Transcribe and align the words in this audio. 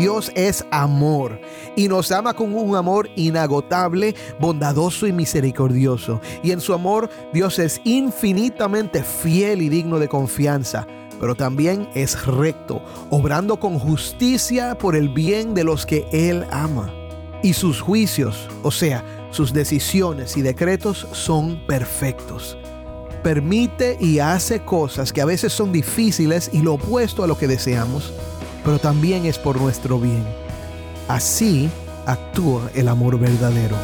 Dios 0.00 0.32
es 0.34 0.64
amor 0.70 1.38
y 1.76 1.86
nos 1.86 2.10
ama 2.10 2.32
con 2.32 2.54
un 2.54 2.74
amor 2.74 3.10
inagotable, 3.16 4.14
bondadoso 4.38 5.06
y 5.06 5.12
misericordioso. 5.12 6.22
Y 6.42 6.52
en 6.52 6.60
su 6.60 6.72
amor 6.72 7.10
Dios 7.34 7.58
es 7.58 7.82
infinitamente 7.84 9.04
fiel 9.04 9.60
y 9.60 9.68
digno 9.68 9.98
de 9.98 10.08
confianza, 10.08 10.86
pero 11.20 11.34
también 11.34 11.86
es 11.94 12.24
recto, 12.24 12.82
obrando 13.10 13.60
con 13.60 13.78
justicia 13.78 14.78
por 14.78 14.96
el 14.96 15.10
bien 15.10 15.52
de 15.52 15.64
los 15.64 15.84
que 15.84 16.06
Él 16.12 16.46
ama. 16.50 16.90
Y 17.42 17.52
sus 17.52 17.82
juicios, 17.82 18.48
o 18.62 18.70
sea, 18.70 19.04
sus 19.30 19.52
decisiones 19.52 20.34
y 20.38 20.42
decretos 20.42 21.06
son 21.12 21.66
perfectos. 21.66 22.56
Permite 23.22 23.98
y 24.00 24.18
hace 24.18 24.64
cosas 24.64 25.12
que 25.12 25.20
a 25.20 25.26
veces 25.26 25.52
son 25.52 25.72
difíciles 25.72 26.48
y 26.54 26.62
lo 26.62 26.74
opuesto 26.74 27.22
a 27.22 27.26
lo 27.26 27.36
que 27.36 27.46
deseamos 27.46 28.14
pero 28.64 28.78
también 28.78 29.26
es 29.26 29.38
por 29.38 29.60
nuestro 29.60 29.98
bien. 29.98 30.24
Así 31.08 31.68
actúa 32.06 32.70
el 32.74 32.88
amor 32.88 33.18
verdadero. 33.18 33.76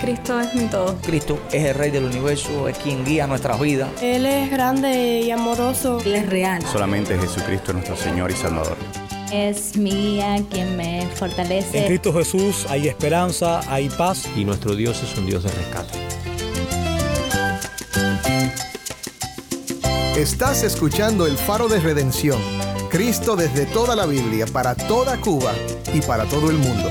Cristo 0.00 0.38
es 0.38 0.54
mi 0.54 0.66
todo. 0.66 0.96
Cristo 1.02 1.40
es 1.50 1.64
el 1.64 1.74
Rey 1.74 1.90
del 1.90 2.04
universo, 2.04 2.68
es 2.68 2.76
quien 2.78 3.04
guía 3.04 3.26
nuestras 3.26 3.58
vidas. 3.58 3.90
Él 4.02 4.26
es 4.26 4.50
grande 4.50 5.22
y 5.22 5.30
amoroso. 5.30 5.98
Él 6.04 6.14
es 6.14 6.28
real. 6.28 6.62
Solamente 6.62 7.18
Jesucristo 7.18 7.70
es 7.70 7.74
nuestro 7.74 7.96
Señor 7.96 8.30
y 8.30 8.34
Salvador 8.34 8.76
es 9.34 9.76
mía 9.76 10.36
quien 10.50 10.76
me 10.76 11.08
fortalece. 11.14 11.78
En 11.78 11.86
Cristo 11.86 12.12
Jesús 12.12 12.66
hay 12.68 12.88
esperanza, 12.88 13.60
hay 13.72 13.88
paz. 13.88 14.28
Y 14.36 14.44
nuestro 14.44 14.76
Dios 14.76 15.02
es 15.02 15.18
un 15.18 15.26
Dios 15.26 15.42
de 15.42 15.50
rescate. 15.50 15.98
Estás 20.16 20.62
escuchando 20.62 21.26
el 21.26 21.36
faro 21.36 21.68
de 21.68 21.80
redención. 21.80 22.40
Cristo 22.88 23.34
desde 23.34 23.66
toda 23.66 23.96
la 23.96 24.06
Biblia, 24.06 24.46
para 24.46 24.76
toda 24.76 25.20
Cuba 25.20 25.52
y 25.92 26.00
para 26.00 26.24
todo 26.26 26.50
el 26.50 26.56
mundo. 26.56 26.88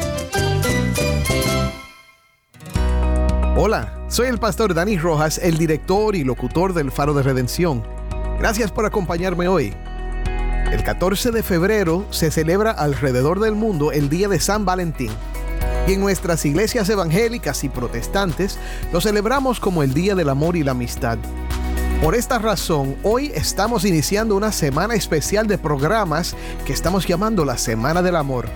Hola, 3.56 4.06
soy 4.10 4.28
el 4.28 4.40
pastor 4.40 4.74
Dani 4.74 4.98
Rojas, 4.98 5.38
el 5.38 5.58
director 5.58 6.16
y 6.16 6.26
locutor 6.26 6.74
del 6.74 6.92
faro 6.92 7.14
de 7.14 7.24
redención. 7.24 7.84
Gracias 8.40 8.72
por 8.72 8.86
acompañarme 8.86 9.48
hoy. 9.48 9.74
El 10.74 10.84
14 10.84 11.30
de 11.30 11.44
febrero 11.44 12.04
se 12.10 12.32
celebra 12.32 12.72
alrededor 12.72 13.40
del 13.40 13.54
mundo 13.54 13.92
el 13.92 14.10
Día 14.10 14.28
de 14.28 14.40
San 14.40 14.66
Valentín. 14.66 15.12
Y 15.86 15.94
en 15.94 16.00
nuestras 16.00 16.44
iglesias 16.46 16.90
evangélicas 16.90 17.64
y 17.64 17.70
protestantes 17.70 18.58
lo 18.92 19.00
celebramos 19.00 19.60
como 19.60 19.84
el 19.84 19.94
Día 19.94 20.16
del 20.16 20.30
Amor 20.30 20.58
y 20.58 20.64
la 20.64 20.72
Amistad. 20.72 21.20
Por 22.02 22.16
esta 22.16 22.40
razón, 22.40 22.96
hoy 23.04 23.32
estamos 23.36 23.86
iniciando 23.86 24.36
una 24.36 24.52
semana 24.52 24.96
especial 24.96 25.46
de 25.46 25.60
programas 25.60 26.36
que 26.66 26.74
estamos 26.74 27.06
llamando 27.06 27.46
la 27.46 27.60
Semana 27.60 28.02
del 28.02 28.16
Amor. 28.16 28.48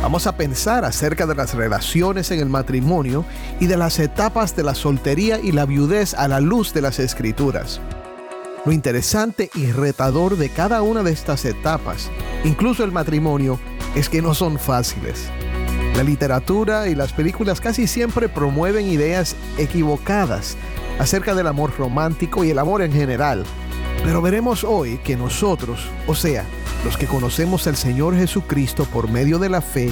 Vamos 0.00 0.26
a 0.26 0.38
pensar 0.38 0.86
acerca 0.86 1.26
de 1.26 1.34
las 1.34 1.52
relaciones 1.52 2.30
en 2.30 2.40
el 2.40 2.48
matrimonio 2.48 3.26
y 3.60 3.66
de 3.66 3.76
las 3.76 3.98
etapas 3.98 4.56
de 4.56 4.62
la 4.62 4.74
soltería 4.74 5.38
y 5.38 5.52
la 5.52 5.66
viudez 5.66 6.14
a 6.14 6.26
la 6.26 6.40
luz 6.40 6.72
de 6.72 6.80
las 6.80 6.98
escrituras. 6.98 7.82
Lo 8.66 8.72
interesante 8.72 9.50
y 9.54 9.72
retador 9.72 10.36
de 10.36 10.50
cada 10.50 10.82
una 10.82 11.02
de 11.02 11.12
estas 11.12 11.46
etapas, 11.46 12.10
incluso 12.44 12.84
el 12.84 12.92
matrimonio, 12.92 13.58
es 13.94 14.10
que 14.10 14.20
no 14.20 14.34
son 14.34 14.58
fáciles. 14.58 15.30
La 15.96 16.02
literatura 16.02 16.88
y 16.88 16.94
las 16.94 17.14
películas 17.14 17.58
casi 17.60 17.86
siempre 17.86 18.28
promueven 18.28 18.86
ideas 18.86 19.34
equivocadas 19.56 20.58
acerca 20.98 21.34
del 21.34 21.46
amor 21.46 21.72
romántico 21.78 22.44
y 22.44 22.50
el 22.50 22.58
amor 22.58 22.82
en 22.82 22.92
general. 22.92 23.44
Pero 24.04 24.20
veremos 24.20 24.62
hoy 24.62 24.98
que 24.98 25.16
nosotros, 25.16 25.88
o 26.06 26.14
sea, 26.14 26.44
los 26.84 26.98
que 26.98 27.06
conocemos 27.06 27.66
al 27.66 27.76
Señor 27.76 28.14
Jesucristo 28.14 28.84
por 28.84 29.10
medio 29.10 29.38
de 29.38 29.48
la 29.48 29.62
fe, 29.62 29.90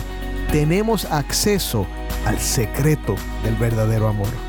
tenemos 0.52 1.06
acceso 1.06 1.86
al 2.26 2.38
secreto 2.38 3.16
del 3.44 3.54
verdadero 3.56 4.08
amor. 4.08 4.47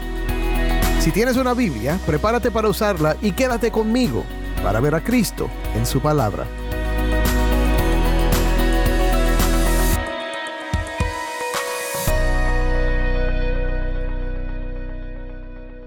Si 0.99 1.11
tienes 1.11 1.37
una 1.37 1.53
Biblia, 1.53 1.97
prepárate 2.05 2.51
para 2.51 2.67
usarla 2.67 3.15
y 3.21 3.31
quédate 3.31 3.71
conmigo 3.71 4.25
para 4.61 4.81
ver 4.81 4.95
a 4.95 5.03
Cristo 5.03 5.49
en 5.75 5.85
su 5.85 6.01
palabra. 6.01 6.45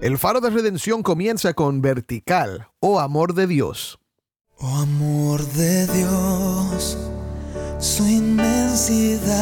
El 0.01 0.17
faro 0.17 0.41
de 0.41 0.49
redención 0.49 1.01
comienza 1.01 1.53
con 1.53 1.81
vertical 1.81 2.67
o 2.81 2.99
amor 2.99 3.33
de 3.35 3.47
Dios. 3.47 3.99
Oh 4.57 4.77
amor 4.77 5.45
de 5.53 5.87
Dios, 5.87 6.97
su 7.79 8.05
inmensidad, 8.05 9.33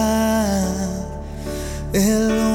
el 1.93 2.50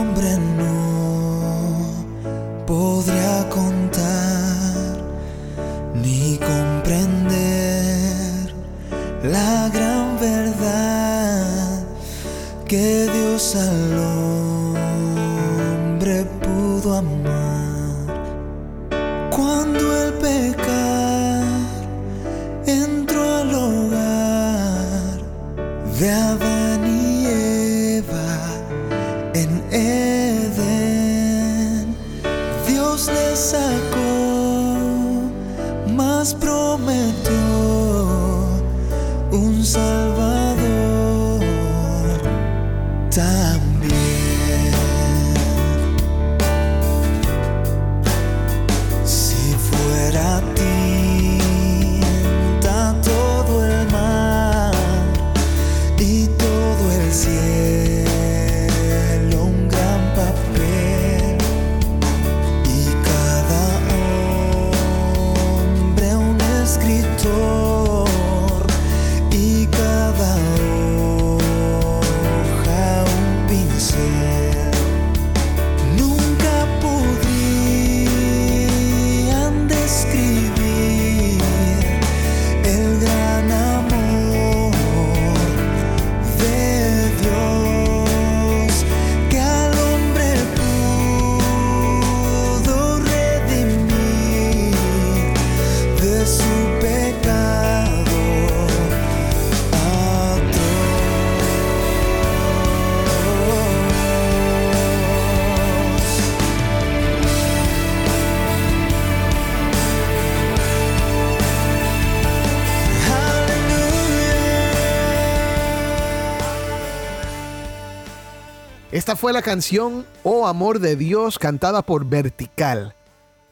Esta 119.07 119.15
fue 119.15 119.33
la 119.33 119.41
canción 119.41 120.05
Oh 120.25 120.49
Amor 120.49 120.81
de 120.81 120.97
Dios 120.97 121.39
cantada 121.39 121.83
por 121.83 122.07
Vertical. 122.07 122.97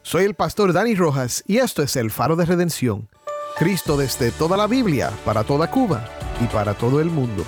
Soy 0.01 0.25
el 0.25 0.33
pastor 0.33 0.73
Dani 0.73 0.95
Rojas 0.95 1.45
y 1.47 1.59
esto 1.59 1.81
es 1.81 1.95
el 1.95 2.11
faro 2.11 2.35
de 2.35 2.43
redención. 2.43 3.07
Cristo 3.57 3.95
desde 3.95 4.31
toda 4.31 4.57
la 4.57 4.67
Biblia, 4.67 5.11
para 5.23 5.45
toda 5.45 5.71
Cuba 5.71 6.09
y 6.41 6.47
para 6.47 6.73
todo 6.73 6.99
el 6.99 7.09
mundo. 7.09 7.45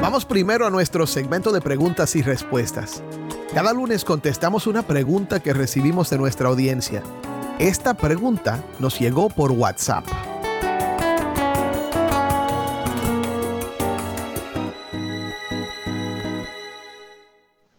Vamos 0.00 0.24
primero 0.24 0.64
a 0.64 0.70
nuestro 0.70 1.08
segmento 1.08 1.50
de 1.50 1.60
preguntas 1.60 2.14
y 2.14 2.22
respuestas. 2.22 3.02
Cada 3.52 3.72
lunes 3.72 4.04
contestamos 4.04 4.68
una 4.68 4.86
pregunta 4.86 5.40
que 5.40 5.52
recibimos 5.52 6.10
de 6.10 6.18
nuestra 6.18 6.48
audiencia. 6.48 7.02
Esta 7.58 7.94
pregunta 7.94 8.62
nos 8.78 9.00
llegó 9.00 9.30
por 9.30 9.50
WhatsApp. 9.50 10.04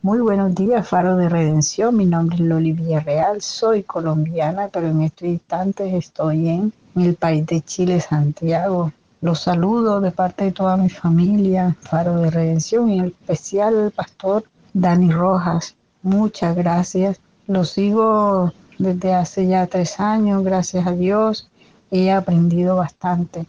Muy 0.04 0.20
buenos 0.20 0.54
días, 0.54 0.86
Faro 0.86 1.16
de 1.16 1.30
Redención. 1.30 1.96
Mi 1.96 2.06
nombre 2.06 2.36
es 2.36 2.42
Loli 2.42 2.74
Villarreal. 2.74 3.42
Soy 3.42 3.84
colombiana, 3.84 4.68
pero 4.68 4.88
en 4.90 5.02
estos 5.02 5.30
instantes 5.30 5.94
estoy 5.94 6.50
en 6.50 6.74
el 6.98 7.16
país 7.16 7.46
de 7.46 7.62
Chile, 7.62 8.02
Santiago. 8.02 8.92
Los 9.22 9.40
saludo 9.40 10.02
de 10.02 10.12
parte 10.12 10.44
de 10.44 10.52
toda 10.52 10.76
mi 10.76 10.90
familia, 10.90 11.78
Faro 11.80 12.18
de 12.18 12.30
Redención, 12.30 12.90
y 12.90 13.00
en 13.00 13.06
especial 13.06 13.76
el 13.76 13.92
pastor 13.92 14.44
Dani 14.74 15.10
Rojas. 15.10 15.74
Muchas 16.02 16.54
gracias. 16.54 17.22
Lo 17.48 17.64
sigo 17.64 18.52
desde 18.78 19.14
hace 19.14 19.48
ya 19.48 19.68
tres 19.68 20.02
años, 20.02 20.44
gracias 20.44 20.86
a 20.86 20.92
Dios. 20.92 21.50
He 21.92 22.12
aprendido 22.12 22.76
bastante. 22.76 23.46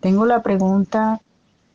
Tengo 0.00 0.24
la 0.24 0.42
pregunta, 0.42 1.20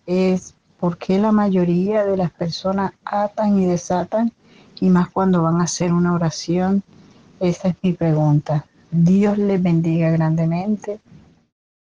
es 0.07 0.55
¿por 0.85 0.99
qué 0.99 1.17
la 1.17 1.31
mayoría 1.31 2.05
de 2.05 2.15
las 2.15 2.29
personas 2.29 2.93
atan 3.05 3.59
y 3.59 3.65
desatan? 3.65 4.31
Y 4.79 4.89
más 4.89 5.09
cuando 5.09 5.41
van 5.41 5.59
a 5.59 5.63
hacer 5.63 5.91
una 5.91 6.13
oración. 6.13 6.83
Esa 7.39 7.69
es 7.69 7.75
mi 7.81 7.93
pregunta. 7.93 8.67
Dios 8.91 9.35
les 9.39 9.63
bendiga 9.63 10.11
grandemente. 10.11 10.99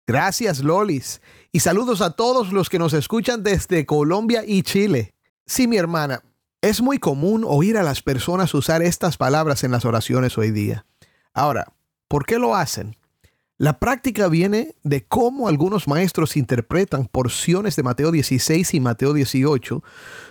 Gracias, 0.05 0.59
Lolis. 0.59 1.21
Y 1.53 1.61
saludos 1.61 2.01
a 2.01 2.09
todos 2.09 2.51
los 2.51 2.67
que 2.67 2.77
nos 2.77 2.91
escuchan 2.91 3.41
desde 3.41 3.85
Colombia 3.85 4.43
y 4.45 4.63
Chile. 4.63 5.13
Sí, 5.45 5.65
mi 5.65 5.77
hermana, 5.77 6.21
es 6.61 6.81
muy 6.81 6.99
común 6.99 7.45
oír 7.47 7.77
a 7.77 7.83
las 7.83 8.01
personas 8.01 8.53
usar 8.53 8.81
estas 8.81 9.15
palabras 9.15 9.63
en 9.63 9.71
las 9.71 9.85
oraciones 9.85 10.37
hoy 10.37 10.51
día. 10.51 10.85
Ahora, 11.33 11.71
¿por 12.09 12.25
qué 12.25 12.37
lo 12.37 12.53
hacen? 12.53 12.97
La 13.59 13.77
práctica 13.77 14.29
viene 14.29 14.73
de 14.83 15.03
cómo 15.03 15.49
algunos 15.49 15.85
maestros 15.85 16.37
interpretan 16.37 17.07
porciones 17.07 17.75
de 17.75 17.83
Mateo 17.83 18.09
16 18.09 18.73
y 18.73 18.79
Mateo 18.79 19.11
18, 19.11 19.83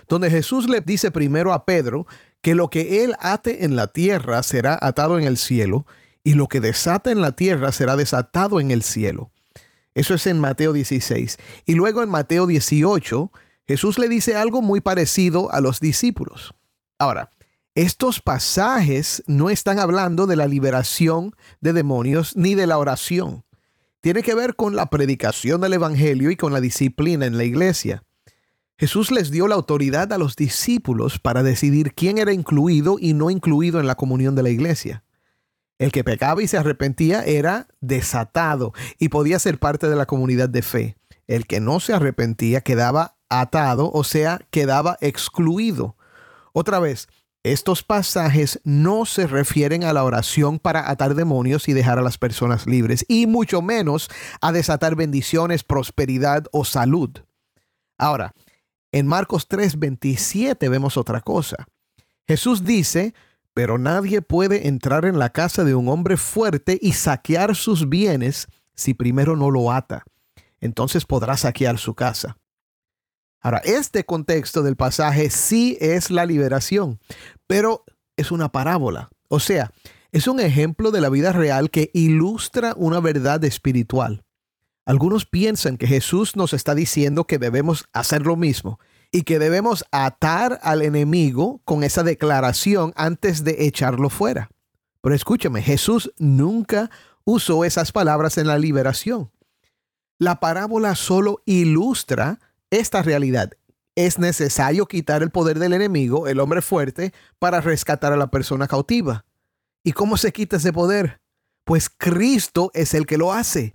donde 0.07 0.31
Jesús 0.31 0.67
le 0.67 0.81
dice 0.81 1.11
primero 1.11 1.53
a 1.53 1.63
Pedro 1.63 2.07
que 2.41 2.55
lo 2.55 2.71
que 2.71 3.03
él 3.03 3.13
ate 3.19 3.65
en 3.65 3.75
la 3.75 3.85
tierra 3.85 4.41
será 4.41 4.79
atado 4.81 5.19
en 5.19 5.25
el 5.25 5.37
cielo, 5.37 5.85
y 6.23 6.33
lo 6.33 6.47
que 6.47 6.59
desata 6.59 7.11
en 7.11 7.21
la 7.21 7.33
tierra 7.33 7.71
será 7.71 7.95
desatado 7.95 8.59
en 8.59 8.71
el 8.71 8.81
cielo. 8.81 9.29
Eso 9.93 10.15
es 10.15 10.25
en 10.25 10.39
Mateo 10.39 10.73
16. 10.73 11.37
Y 11.67 11.75
luego 11.75 12.01
en 12.01 12.09
Mateo 12.09 12.47
18, 12.47 13.31
Jesús 13.67 13.99
le 13.99 14.09
dice 14.09 14.37
algo 14.37 14.63
muy 14.63 14.81
parecido 14.81 15.53
a 15.53 15.61
los 15.61 15.79
discípulos. 15.79 16.55
Ahora, 16.97 17.29
estos 17.75 18.19
pasajes 18.21 19.23
no 19.27 19.49
están 19.49 19.79
hablando 19.79 20.27
de 20.27 20.35
la 20.35 20.47
liberación 20.47 21.35
de 21.61 21.73
demonios 21.73 22.35
ni 22.35 22.55
de 22.55 22.67
la 22.67 22.77
oración. 22.77 23.45
Tiene 24.01 24.23
que 24.23 24.35
ver 24.35 24.55
con 24.55 24.75
la 24.75 24.87
predicación 24.87 25.61
del 25.61 25.73
Evangelio 25.73 26.31
y 26.31 26.35
con 26.35 26.53
la 26.53 26.61
disciplina 26.61 27.25
en 27.25 27.37
la 27.37 27.43
iglesia. 27.43 28.03
Jesús 28.77 29.11
les 29.11 29.29
dio 29.29 29.47
la 29.47 29.55
autoridad 29.55 30.13
a 30.13 30.17
los 30.17 30.37
discípulos 30.37 31.19
para 31.19 31.43
decidir 31.43 31.93
quién 31.93 32.17
era 32.17 32.31
incluido 32.31 32.95
y 32.97 33.13
no 33.13 33.29
incluido 33.29 33.79
en 33.79 33.87
la 33.87 33.95
comunión 33.95 34.35
de 34.35 34.43
la 34.43 34.49
iglesia. 34.49 35.03
El 35.77 35.91
que 35.91 36.05
pecaba 36.05 36.41
y 36.41 36.47
se 36.47 36.57
arrepentía 36.57 37.23
era 37.23 37.67
desatado 37.81 38.73
y 38.97 39.09
podía 39.09 39.37
ser 39.37 39.59
parte 39.59 39.89
de 39.89 39.95
la 39.95 40.05
comunidad 40.05 40.47
de 40.47 40.61
fe. 40.61 40.97
El 41.27 41.45
que 41.45 41.59
no 41.59 41.79
se 41.79 41.93
arrepentía 41.93 42.61
quedaba 42.61 43.17
atado, 43.29 43.91
o 43.91 44.03
sea, 44.03 44.41
quedaba 44.49 44.97
excluido. 45.01 45.95
Otra 46.53 46.79
vez, 46.79 47.07
estos 47.43 47.83
pasajes 47.83 48.59
no 48.63 49.05
se 49.05 49.25
refieren 49.25 49.83
a 49.83 49.93
la 49.93 50.03
oración 50.03 50.59
para 50.59 50.89
atar 50.89 51.15
demonios 51.15 51.69
y 51.69 51.73
dejar 51.73 51.97
a 51.97 52.01
las 52.01 52.17
personas 52.17 52.67
libres, 52.67 53.05
y 53.07 53.27
mucho 53.27 53.61
menos 53.61 54.09
a 54.41 54.51
desatar 54.51 54.95
bendiciones, 54.95 55.63
prosperidad 55.63 56.45
o 56.51 56.65
salud. 56.65 57.11
Ahora, 57.97 58.33
en 58.91 59.07
Marcos 59.07 59.47
3:27 59.47 60.69
vemos 60.69 60.97
otra 60.97 61.21
cosa. 61.21 61.67
Jesús 62.27 62.63
dice, 62.63 63.13
pero 63.53 63.77
nadie 63.77 64.21
puede 64.21 64.67
entrar 64.67 65.05
en 65.05 65.19
la 65.19 65.29
casa 65.29 65.63
de 65.63 65.75
un 65.75 65.89
hombre 65.89 66.17
fuerte 66.17 66.77
y 66.81 66.93
saquear 66.93 67.55
sus 67.55 67.89
bienes 67.89 68.47
si 68.75 68.93
primero 68.93 69.35
no 69.35 69.49
lo 69.51 69.71
ata. 69.71 70.03
Entonces 70.59 71.05
podrá 71.05 71.37
saquear 71.37 71.77
su 71.77 71.95
casa. 71.95 72.37
Ahora, 73.41 73.59
este 73.59 74.03
contexto 74.03 74.63
del 74.63 74.75
pasaje 74.75 75.29
sí 75.29 75.77
es 75.79 76.11
la 76.11 76.25
liberación, 76.25 76.99
pero 77.47 77.85
es 78.17 78.31
una 78.31 78.51
parábola. 78.51 79.09
O 79.29 79.39
sea, 79.39 79.71
es 80.11 80.27
un 80.27 80.39
ejemplo 80.39 80.91
de 80.91 81.01
la 81.01 81.09
vida 81.09 81.31
real 81.31 81.69
que 81.69 81.91
ilustra 81.93 82.73
una 82.75 82.99
verdad 82.99 83.43
espiritual. 83.43 84.23
Algunos 84.85 85.25
piensan 85.25 85.77
que 85.77 85.87
Jesús 85.87 86.35
nos 86.35 86.53
está 86.53 86.73
diciendo 86.73 87.25
que 87.25 87.37
debemos 87.37 87.85
hacer 87.93 88.25
lo 88.25 88.35
mismo 88.35 88.79
y 89.11 89.21
que 89.21 89.39
debemos 89.39 89.85
atar 89.91 90.59
al 90.63 90.81
enemigo 90.81 91.61
con 91.63 91.83
esa 91.83 92.03
declaración 92.03 92.91
antes 92.95 93.43
de 93.43 93.67
echarlo 93.67 94.09
fuera. 94.09 94.49
Pero 95.01 95.15
escúchame, 95.15 95.61
Jesús 95.61 96.11
nunca 96.17 96.89
usó 97.23 97.63
esas 97.65 97.91
palabras 97.91 98.37
en 98.37 98.47
la 98.47 98.57
liberación. 98.57 99.31
La 100.17 100.39
parábola 100.39 100.95
solo 100.95 101.41
ilustra 101.45 102.39
esta 102.71 103.01
realidad. 103.01 103.51
Es 103.95 104.19
necesario 104.19 104.85
quitar 104.85 105.23
el 105.23 105.31
poder 105.31 105.59
del 105.59 105.73
enemigo, 105.73 106.27
el 106.27 106.39
hombre 106.39 106.61
fuerte, 106.61 107.13
para 107.37 107.61
rescatar 107.61 108.13
a 108.13 108.17
la 108.17 108.31
persona 108.31 108.67
cautiva. 108.67 109.25
¿Y 109.83 109.91
cómo 109.91 110.17
se 110.17 110.31
quita 110.31 110.57
ese 110.57 110.73
poder? 110.73 111.21
Pues 111.65 111.89
Cristo 111.89 112.71
es 112.73 112.93
el 112.93 113.05
que 113.05 113.17
lo 113.17 113.33
hace. 113.33 113.73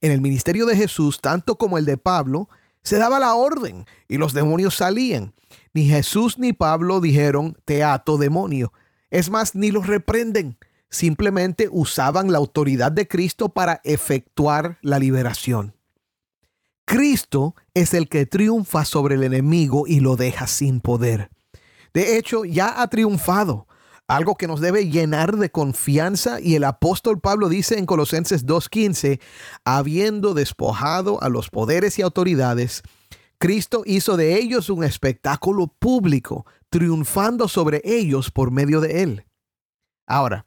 En 0.00 0.12
el 0.12 0.20
ministerio 0.20 0.66
de 0.66 0.76
Jesús, 0.76 1.20
tanto 1.20 1.58
como 1.58 1.78
el 1.78 1.84
de 1.84 1.98
Pablo, 1.98 2.48
se 2.82 2.96
daba 2.96 3.18
la 3.18 3.34
orden 3.34 3.84
y 4.08 4.16
los 4.16 4.32
demonios 4.32 4.76
salían. 4.76 5.34
Ni 5.74 5.86
Jesús 5.86 6.38
ni 6.38 6.52
Pablo 6.52 7.00
dijeron, 7.00 7.56
te 7.64 7.84
ato 7.84 8.16
demonio. 8.16 8.72
Es 9.10 9.30
más, 9.30 9.54
ni 9.54 9.70
los 9.70 9.86
reprenden. 9.86 10.58
Simplemente 10.88 11.68
usaban 11.70 12.32
la 12.32 12.38
autoridad 12.38 12.92
de 12.92 13.06
Cristo 13.06 13.50
para 13.50 13.80
efectuar 13.84 14.78
la 14.82 14.98
liberación. 14.98 15.75
Cristo 16.86 17.56
es 17.74 17.94
el 17.94 18.08
que 18.08 18.26
triunfa 18.26 18.84
sobre 18.84 19.16
el 19.16 19.24
enemigo 19.24 19.88
y 19.88 19.98
lo 19.98 20.14
deja 20.14 20.46
sin 20.46 20.80
poder. 20.80 21.30
De 21.92 22.16
hecho, 22.16 22.44
ya 22.44 22.80
ha 22.80 22.88
triunfado, 22.88 23.66
algo 24.06 24.36
que 24.36 24.46
nos 24.46 24.60
debe 24.60 24.88
llenar 24.88 25.36
de 25.36 25.50
confianza 25.50 26.40
y 26.40 26.54
el 26.54 26.62
apóstol 26.62 27.20
Pablo 27.20 27.48
dice 27.48 27.76
en 27.76 27.86
Colosenses 27.86 28.46
2.15, 28.46 29.20
habiendo 29.64 30.32
despojado 30.32 31.20
a 31.22 31.28
los 31.28 31.50
poderes 31.50 31.98
y 31.98 32.02
autoridades, 32.02 32.82
Cristo 33.38 33.82
hizo 33.84 34.16
de 34.16 34.36
ellos 34.36 34.70
un 34.70 34.84
espectáculo 34.84 35.66
público, 35.66 36.46
triunfando 36.70 37.48
sobre 37.48 37.82
ellos 37.84 38.30
por 38.30 38.52
medio 38.52 38.80
de 38.80 39.02
él. 39.02 39.26
Ahora, 40.06 40.46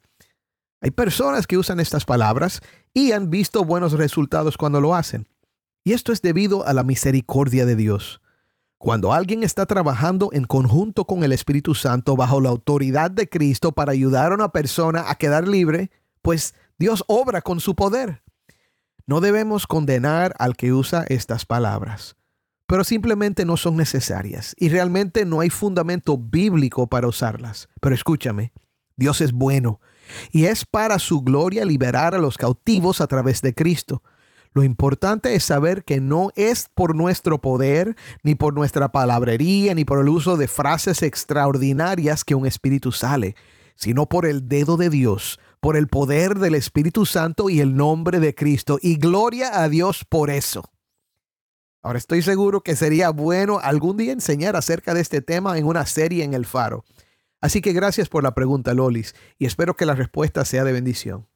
hay 0.80 0.90
personas 0.90 1.46
que 1.46 1.58
usan 1.58 1.80
estas 1.80 2.06
palabras 2.06 2.62
y 2.94 3.12
han 3.12 3.28
visto 3.28 3.62
buenos 3.62 3.92
resultados 3.92 4.56
cuando 4.56 4.80
lo 4.80 4.94
hacen. 4.94 5.28
Y 5.84 5.92
esto 5.92 6.12
es 6.12 6.22
debido 6.22 6.66
a 6.66 6.72
la 6.72 6.84
misericordia 6.84 7.64
de 7.66 7.76
Dios. 7.76 8.20
Cuando 8.78 9.12
alguien 9.12 9.42
está 9.42 9.66
trabajando 9.66 10.30
en 10.32 10.44
conjunto 10.44 11.04
con 11.04 11.22
el 11.22 11.32
Espíritu 11.32 11.74
Santo 11.74 12.16
bajo 12.16 12.40
la 12.40 12.48
autoridad 12.48 13.10
de 13.10 13.28
Cristo 13.28 13.72
para 13.72 13.92
ayudar 13.92 14.32
a 14.32 14.34
una 14.34 14.52
persona 14.52 15.10
a 15.10 15.16
quedar 15.16 15.46
libre, 15.46 15.90
pues 16.22 16.54
Dios 16.78 17.04
obra 17.06 17.42
con 17.42 17.60
su 17.60 17.74
poder. 17.74 18.22
No 19.06 19.20
debemos 19.20 19.66
condenar 19.66 20.34
al 20.38 20.56
que 20.56 20.72
usa 20.72 21.04
estas 21.08 21.44
palabras, 21.44 22.16
pero 22.66 22.84
simplemente 22.84 23.44
no 23.44 23.56
son 23.56 23.76
necesarias 23.76 24.54
y 24.58 24.68
realmente 24.68 25.24
no 25.24 25.40
hay 25.40 25.50
fundamento 25.50 26.16
bíblico 26.16 26.86
para 26.86 27.08
usarlas. 27.08 27.68
Pero 27.80 27.94
escúchame, 27.94 28.52
Dios 28.96 29.20
es 29.20 29.32
bueno 29.32 29.80
y 30.30 30.46
es 30.46 30.64
para 30.64 30.98
su 30.98 31.22
gloria 31.22 31.64
liberar 31.64 32.14
a 32.14 32.18
los 32.18 32.38
cautivos 32.38 33.00
a 33.00 33.06
través 33.06 33.42
de 33.42 33.54
Cristo. 33.54 34.02
Lo 34.52 34.64
importante 34.64 35.34
es 35.34 35.44
saber 35.44 35.84
que 35.84 36.00
no 36.00 36.30
es 36.34 36.68
por 36.74 36.96
nuestro 36.96 37.40
poder, 37.40 37.96
ni 38.24 38.34
por 38.34 38.52
nuestra 38.52 38.90
palabrería, 38.90 39.74
ni 39.74 39.84
por 39.84 40.00
el 40.00 40.08
uso 40.08 40.36
de 40.36 40.48
frases 40.48 41.02
extraordinarias 41.02 42.24
que 42.24 42.34
un 42.34 42.46
espíritu 42.46 42.90
sale, 42.90 43.36
sino 43.76 44.08
por 44.08 44.26
el 44.26 44.48
dedo 44.48 44.76
de 44.76 44.90
Dios, 44.90 45.38
por 45.60 45.76
el 45.76 45.86
poder 45.86 46.38
del 46.38 46.54
Espíritu 46.56 47.06
Santo 47.06 47.48
y 47.48 47.60
el 47.60 47.76
nombre 47.76 48.18
de 48.18 48.34
Cristo. 48.34 48.78
Y 48.82 48.96
gloria 48.96 49.62
a 49.62 49.68
Dios 49.68 50.04
por 50.04 50.30
eso. 50.30 50.64
Ahora 51.82 51.98
estoy 51.98 52.20
seguro 52.20 52.62
que 52.62 52.76
sería 52.76 53.10
bueno 53.10 53.58
algún 53.62 53.96
día 53.96 54.12
enseñar 54.12 54.56
acerca 54.56 54.94
de 54.94 55.00
este 55.00 55.22
tema 55.22 55.56
en 55.58 55.64
una 55.64 55.86
serie 55.86 56.24
en 56.24 56.34
el 56.34 56.44
faro. 56.44 56.84
Así 57.40 57.62
que 57.62 57.72
gracias 57.72 58.08
por 58.08 58.22
la 58.22 58.34
pregunta, 58.34 58.74
Lolis, 58.74 59.14
y 59.38 59.46
espero 59.46 59.74
que 59.74 59.86
la 59.86 59.94
respuesta 59.94 60.44
sea 60.44 60.64
de 60.64 60.72
bendición. 60.72 61.26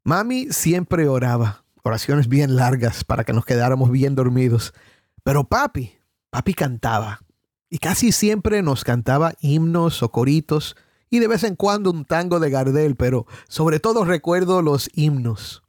Mami 0.04 0.48
siempre 0.52 1.08
oraba, 1.08 1.66
oraciones 1.82 2.28
bien 2.28 2.56
largas 2.56 3.04
para 3.04 3.24
que 3.24 3.34
nos 3.34 3.46
quedáramos 3.46 3.90
bien 3.90 4.14
dormidos. 4.14 4.76
Pero 5.24 5.46
papi, 5.46 5.94
papi 6.30 6.54
cantaba. 6.54 7.22
Y 7.68 7.80
casi 7.80 8.12
siempre 8.12 8.62
nos 8.62 8.84
cantaba 8.84 9.34
himnos 9.40 10.04
o 10.04 10.12
coritos 10.12 10.76
y 11.10 11.18
de 11.18 11.28
vez 11.28 11.44
en 11.44 11.56
cuando 11.56 11.90
un 11.90 12.06
tango 12.06 12.40
de 12.40 12.52
Gardel, 12.52 12.96
pero 12.96 13.26
sobre 13.48 13.80
todo 13.80 14.06
recuerdo 14.06 14.62
los 14.62 14.88
himnos. 14.94 15.64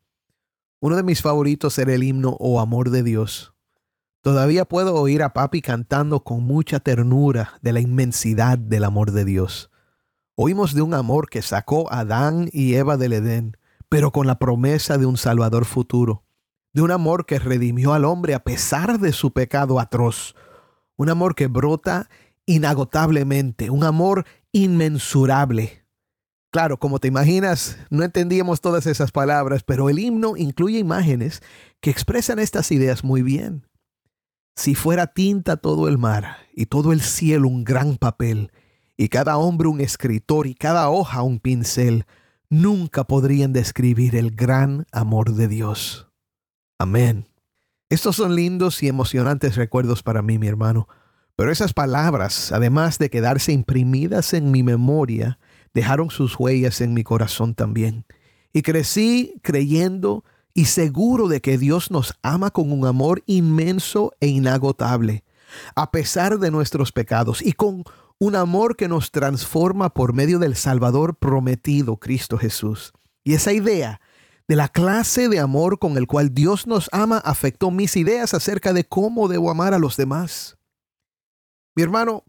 Uno 0.81 0.97
de 0.97 1.03
mis 1.05 1.23
favoritos 1.23 1.79
era 1.79 1.95
el 1.95 2.03
himno 2.03 2.37
Oh 2.39 2.61
Amor 2.61 2.91
de 2.91 3.03
Dios. 3.03 3.54
Todavía 4.25 4.65
puedo 4.65 4.95
oír 4.95 5.23
a 5.23 5.35
papi 5.35 5.61
cantando 5.61 6.25
con 6.25 6.45
mucha 6.45 6.81
ternura 6.81 7.59
de 7.61 7.75
la 7.75 7.81
inmensidad 7.81 8.57
del 8.57 8.85
amor 8.85 9.13
de 9.13 9.27
Dios. 9.27 9.71
Oímos 10.35 10.73
de 10.73 10.81
un 10.81 10.95
amor 10.95 11.29
que 11.29 11.43
sacó 11.43 11.93
a 11.93 11.99
Adán 11.99 12.49
y 12.51 12.77
Eva 12.77 12.97
del 12.97 13.13
Edén, 13.13 13.59
pero 13.91 14.13
con 14.13 14.27
la 14.27 14.39
promesa 14.39 14.97
de 14.97 15.05
un 15.05 15.19
Salvador 15.19 15.67
futuro. 15.67 16.25
De 16.73 16.81
un 16.81 16.91
amor 16.91 17.27
que 17.27 17.39
redimió 17.39 17.93
al 17.93 18.07
hombre 18.07 18.33
a 18.33 18.43
pesar 18.43 18.99
de 18.99 19.13
su 19.13 19.35
pecado 19.35 19.79
atroz. 19.79 20.35
Un 20.97 21.11
amor 21.11 21.35
que 21.35 21.47
brota 21.47 22.09
inagotablemente, 22.47 23.69
un 23.69 23.85
amor 23.85 24.25
inmensurable. 24.53 25.85
Claro, 26.51 26.79
como 26.79 26.99
te 26.99 27.09
imaginas, 27.09 27.77
no 27.91 28.03
entendíamos 28.03 28.63
todas 28.63 28.87
esas 28.87 29.13
palabras, 29.13 29.65
pero 29.65 29.91
el 29.91 29.99
himno 29.99 30.35
incluye 30.39 30.79
imágenes 30.79 31.43
que 31.83 31.91
expresan 31.91 32.39
estas 32.39 32.73
ideas 32.73 33.05
muy 33.05 33.21
bien. 33.21 33.67
Si 34.57 34.75
fuera 34.75 35.09
tinta 35.09 35.57
todo 35.57 35.89
el 35.89 35.99
mar 35.99 36.37
y 36.55 36.67
todo 36.67 36.93
el 36.93 37.01
cielo 37.01 37.49
un 37.49 37.65
gran 37.65 37.97
papel, 37.97 38.53
y 38.97 39.09
cada 39.09 39.37
hombre 39.37 39.69
un 39.69 39.81
escritor 39.81 40.47
y 40.47 40.55
cada 40.55 40.89
hoja 40.89 41.23
un 41.23 41.41
pincel, 41.41 42.07
nunca 42.49 43.05
podrían 43.05 43.53
describir 43.53 44.15
el 44.15 44.31
gran 44.31 44.87
amor 44.93 45.35
de 45.35 45.49
Dios. 45.49 46.09
Amén. 46.79 47.27
Estos 47.89 48.17
son 48.17 48.37
lindos 48.37 48.83
y 48.83 48.89
emocionantes 48.89 49.57
recuerdos 49.57 50.03
para 50.03 50.23
mí, 50.23 50.39
mi 50.39 50.47
hermano, 50.47 50.89
pero 51.37 51.51
esas 51.51 51.73
palabras, 51.73 52.53
además 52.53 52.99
de 52.99 53.11
quedarse 53.11 53.53
imprimidas 53.53 54.35
en 54.35 54.53
mi 54.53 54.63
memoria, 54.63 55.39
dejaron 55.73 56.11
sus 56.11 56.39
huellas 56.39 56.81
en 56.81 56.95
mi 56.95 57.03
corazón 57.03 57.55
también. 57.55 58.05
Y 58.53 58.63
crecí 58.63 59.35
creyendo 59.43 60.25
y 60.55 60.67
seguro 60.67 61.27
de 61.29 61.41
que 61.41 61.59
Dios 61.59 61.91
nos 61.91 62.15
ama 62.23 62.51
con 62.51 62.73
un 62.73 62.87
amor 62.87 63.23
inmenso 63.27 64.13
e 64.21 64.29
inagotable, 64.29 65.25
a 65.75 65.91
pesar 65.91 66.39
de 66.39 66.53
nuestros 66.53 66.93
pecados, 66.93 67.43
y 67.43 67.53
con 67.53 67.85
un 68.19 68.37
amor 68.37 68.77
que 68.77 68.89
nos 68.89 69.11
transforma 69.11 69.91
por 69.91 70.13
medio 70.15 70.39
del 70.39 70.55
Salvador 70.55 71.17
prometido, 71.17 71.97
Cristo 71.97 72.39
Jesús. 72.39 72.93
Y 73.25 73.35
esa 73.35 73.53
idea 73.53 74.01
de 74.47 74.57
la 74.57 74.69
clase 74.69 75.29
de 75.29 75.41
amor 75.41 75.79
con 75.79 75.97
el 75.97 76.07
cual 76.07 76.33
Dios 76.33 76.67
nos 76.67 76.89
ama 76.93 77.19
afectó 77.19 77.71
mis 77.71 77.97
ideas 77.97 78.35
acerca 78.35 78.73
de 78.73 78.85
cómo 78.85 79.27
debo 79.27 79.51
amar 79.51 79.75
a 79.75 79.79
los 79.79 79.97
demás. 79.97 80.57
Mi 81.75 81.83
hermano, 81.83 82.25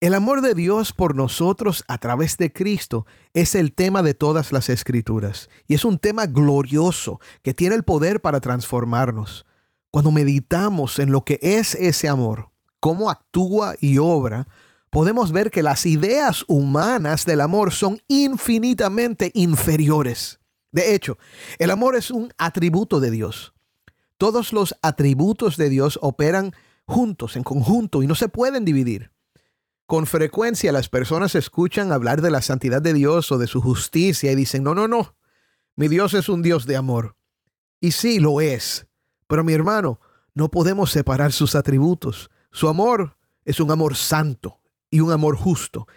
el 0.00 0.14
amor 0.14 0.42
de 0.42 0.54
Dios 0.54 0.92
por 0.92 1.16
nosotros 1.16 1.84
a 1.88 1.98
través 1.98 2.36
de 2.36 2.52
Cristo 2.52 3.04
es 3.34 3.56
el 3.56 3.72
tema 3.72 4.02
de 4.02 4.14
todas 4.14 4.52
las 4.52 4.68
escrituras 4.68 5.50
y 5.66 5.74
es 5.74 5.84
un 5.84 5.98
tema 5.98 6.26
glorioso 6.26 7.20
que 7.42 7.52
tiene 7.52 7.74
el 7.74 7.82
poder 7.82 8.20
para 8.20 8.40
transformarnos. 8.40 9.44
Cuando 9.90 10.12
meditamos 10.12 11.00
en 11.00 11.10
lo 11.10 11.24
que 11.24 11.40
es 11.42 11.74
ese 11.74 12.08
amor, 12.08 12.50
cómo 12.78 13.10
actúa 13.10 13.74
y 13.80 13.98
obra, 13.98 14.46
podemos 14.90 15.32
ver 15.32 15.50
que 15.50 15.64
las 15.64 15.84
ideas 15.84 16.44
humanas 16.46 17.24
del 17.24 17.40
amor 17.40 17.72
son 17.72 18.00
infinitamente 18.06 19.32
inferiores. 19.34 20.38
De 20.70 20.94
hecho, 20.94 21.18
el 21.58 21.72
amor 21.72 21.96
es 21.96 22.12
un 22.12 22.32
atributo 22.38 23.00
de 23.00 23.10
Dios. 23.10 23.52
Todos 24.16 24.52
los 24.52 24.76
atributos 24.82 25.56
de 25.56 25.70
Dios 25.70 25.98
operan 26.02 26.52
juntos, 26.86 27.34
en 27.34 27.42
conjunto, 27.42 28.02
y 28.04 28.06
no 28.06 28.14
se 28.14 28.28
pueden 28.28 28.64
dividir. 28.64 29.10
Con 29.88 30.06
frecuencia 30.06 30.70
las 30.70 30.90
personas 30.90 31.34
escuchan 31.34 31.92
hablar 31.92 32.20
de 32.20 32.30
la 32.30 32.42
santidad 32.42 32.82
de 32.82 32.92
Dios 32.92 33.32
o 33.32 33.38
de 33.38 33.46
su 33.46 33.62
justicia 33.62 34.30
y 34.30 34.34
dicen, 34.34 34.62
no, 34.62 34.74
no, 34.74 34.86
no, 34.86 35.16
mi 35.76 35.88
Dios 35.88 36.12
es 36.12 36.28
un 36.28 36.42
Dios 36.42 36.66
de 36.66 36.76
amor. 36.76 37.16
Y 37.80 37.92
sí, 37.92 38.20
lo 38.20 38.42
es. 38.42 38.86
Pero 39.28 39.44
mi 39.44 39.54
hermano, 39.54 39.98
no 40.34 40.50
podemos 40.50 40.90
separar 40.90 41.32
sus 41.32 41.54
atributos. 41.54 42.28
Su 42.52 42.68
amor 42.68 43.16
es 43.46 43.60
un 43.60 43.70
amor 43.70 43.96
santo 43.96 44.60
y 44.90 45.00
un 45.00 45.10
amor 45.10 45.36
justo. 45.36 45.88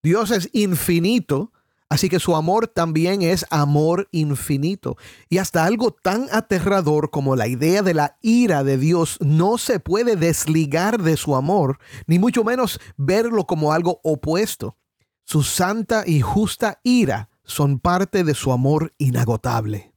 Dios 0.00 0.30
es 0.30 0.48
infinito 0.52 1.52
Así 1.90 2.08
que 2.08 2.20
su 2.20 2.36
amor 2.36 2.68
también 2.68 3.20
es 3.20 3.44
amor 3.50 4.08
infinito. 4.12 4.96
Y 5.28 5.38
hasta 5.38 5.64
algo 5.64 5.90
tan 5.90 6.28
aterrador 6.30 7.10
como 7.10 7.34
la 7.34 7.48
idea 7.48 7.82
de 7.82 7.94
la 7.94 8.16
ira 8.22 8.62
de 8.62 8.78
Dios 8.78 9.18
no 9.20 9.58
se 9.58 9.80
puede 9.80 10.14
desligar 10.14 11.02
de 11.02 11.16
su 11.16 11.34
amor, 11.34 11.80
ni 12.06 12.20
mucho 12.20 12.44
menos 12.44 12.80
verlo 12.96 13.44
como 13.44 13.72
algo 13.72 14.00
opuesto. 14.04 14.76
Su 15.24 15.42
santa 15.42 16.04
y 16.06 16.20
justa 16.20 16.78
ira 16.84 17.28
son 17.42 17.80
parte 17.80 18.22
de 18.22 18.34
su 18.34 18.52
amor 18.52 18.94
inagotable. 18.96 19.92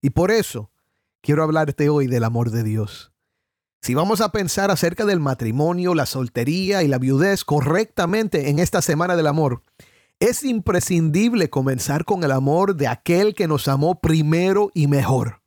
Y 0.00 0.10
por 0.10 0.30
eso 0.30 0.70
quiero 1.20 1.42
hablarte 1.42 1.88
hoy 1.88 2.06
del 2.06 2.22
amor 2.22 2.52
de 2.52 2.62
Dios. 2.62 3.10
Si 3.82 3.94
vamos 3.94 4.20
a 4.20 4.30
pensar 4.30 4.70
acerca 4.70 5.04
del 5.04 5.18
matrimonio, 5.18 5.96
la 5.96 6.06
soltería 6.06 6.84
y 6.84 6.88
la 6.88 6.98
viudez 6.98 7.44
correctamente 7.44 8.50
en 8.50 8.60
esta 8.60 8.80
semana 8.82 9.16
del 9.16 9.26
amor, 9.26 9.62
es 10.24 10.42
imprescindible 10.42 11.50
comenzar 11.50 12.06
con 12.06 12.24
el 12.24 12.32
amor 12.32 12.76
de 12.76 12.88
aquel 12.88 13.34
que 13.34 13.46
nos 13.46 13.68
amó 13.68 14.00
primero 14.00 14.70
y 14.72 14.86
mejor. 14.86 15.42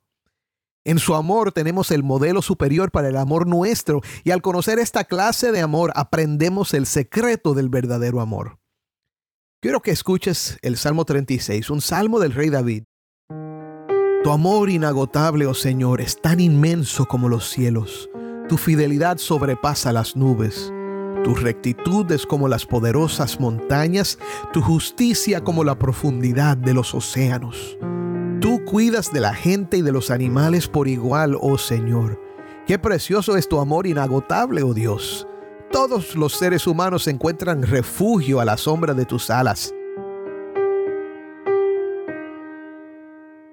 En 0.84 1.00
su 1.00 1.16
amor 1.16 1.50
tenemos 1.50 1.90
el 1.90 2.04
modelo 2.04 2.42
superior 2.42 2.92
para 2.92 3.08
el 3.08 3.16
amor 3.16 3.48
nuestro 3.48 4.02
y 4.22 4.30
al 4.30 4.40
conocer 4.40 4.78
esta 4.78 5.02
clase 5.02 5.50
de 5.50 5.60
amor 5.60 5.92
aprendemos 5.96 6.74
el 6.74 6.86
secreto 6.86 7.54
del 7.54 7.68
verdadero 7.68 8.20
amor. 8.20 8.60
Quiero 9.60 9.80
que 9.80 9.90
escuches 9.90 10.58
el 10.62 10.76
Salmo 10.76 11.04
36, 11.04 11.70
un 11.70 11.80
salmo 11.80 12.20
del 12.20 12.32
rey 12.32 12.48
David. 12.48 12.84
Tu 14.22 14.30
amor 14.30 14.70
inagotable, 14.70 15.46
oh 15.46 15.54
Señor, 15.54 16.00
es 16.00 16.22
tan 16.22 16.38
inmenso 16.38 17.06
como 17.06 17.28
los 17.28 17.50
cielos. 17.50 18.08
Tu 18.48 18.56
fidelidad 18.56 19.18
sobrepasa 19.18 19.92
las 19.92 20.14
nubes. 20.14 20.72
Tu 21.24 21.34
rectitud 21.34 22.10
es 22.12 22.24
como 22.26 22.48
las 22.48 22.64
poderosas 22.64 23.40
montañas, 23.40 24.18
tu 24.52 24.62
justicia 24.62 25.42
como 25.42 25.64
la 25.64 25.78
profundidad 25.78 26.56
de 26.56 26.74
los 26.74 26.94
océanos. 26.94 27.76
Tú 28.40 28.64
cuidas 28.64 29.12
de 29.12 29.20
la 29.20 29.34
gente 29.34 29.76
y 29.78 29.82
de 29.82 29.92
los 29.92 30.10
animales 30.10 30.68
por 30.68 30.88
igual, 30.88 31.36
oh 31.40 31.58
Señor. 31.58 32.20
Qué 32.66 32.78
precioso 32.78 33.36
es 33.36 33.48
tu 33.48 33.58
amor 33.58 33.86
inagotable, 33.86 34.62
oh 34.62 34.74
Dios. 34.74 35.26
Todos 35.72 36.14
los 36.14 36.32
seres 36.34 36.66
humanos 36.66 37.08
encuentran 37.08 37.62
refugio 37.62 38.40
a 38.40 38.44
la 38.44 38.56
sombra 38.56 38.94
de 38.94 39.04
tus 39.04 39.28
alas. 39.28 39.74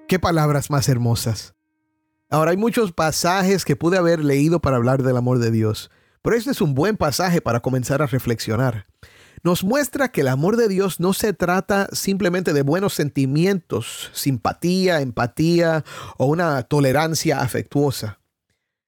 Qué 0.08 0.18
palabras 0.18 0.70
más 0.70 0.88
hermosas. 0.88 1.54
Ahora 2.30 2.52
hay 2.52 2.56
muchos 2.56 2.92
pasajes 2.92 3.64
que 3.64 3.76
pude 3.76 3.98
haber 3.98 4.24
leído 4.24 4.60
para 4.60 4.76
hablar 4.76 5.02
del 5.02 5.16
amor 5.16 5.40
de 5.40 5.50
Dios. 5.50 5.90
Pero 6.26 6.36
este 6.36 6.50
es 6.50 6.60
un 6.60 6.74
buen 6.74 6.96
pasaje 6.96 7.40
para 7.40 7.60
comenzar 7.60 8.02
a 8.02 8.06
reflexionar. 8.06 8.86
Nos 9.44 9.62
muestra 9.62 10.08
que 10.08 10.22
el 10.22 10.26
amor 10.26 10.56
de 10.56 10.66
Dios 10.66 10.98
no 10.98 11.12
se 11.12 11.32
trata 11.32 11.86
simplemente 11.92 12.52
de 12.52 12.62
buenos 12.62 12.94
sentimientos, 12.94 14.10
simpatía, 14.12 15.02
empatía 15.02 15.84
o 16.18 16.26
una 16.26 16.64
tolerancia 16.64 17.42
afectuosa. 17.42 18.18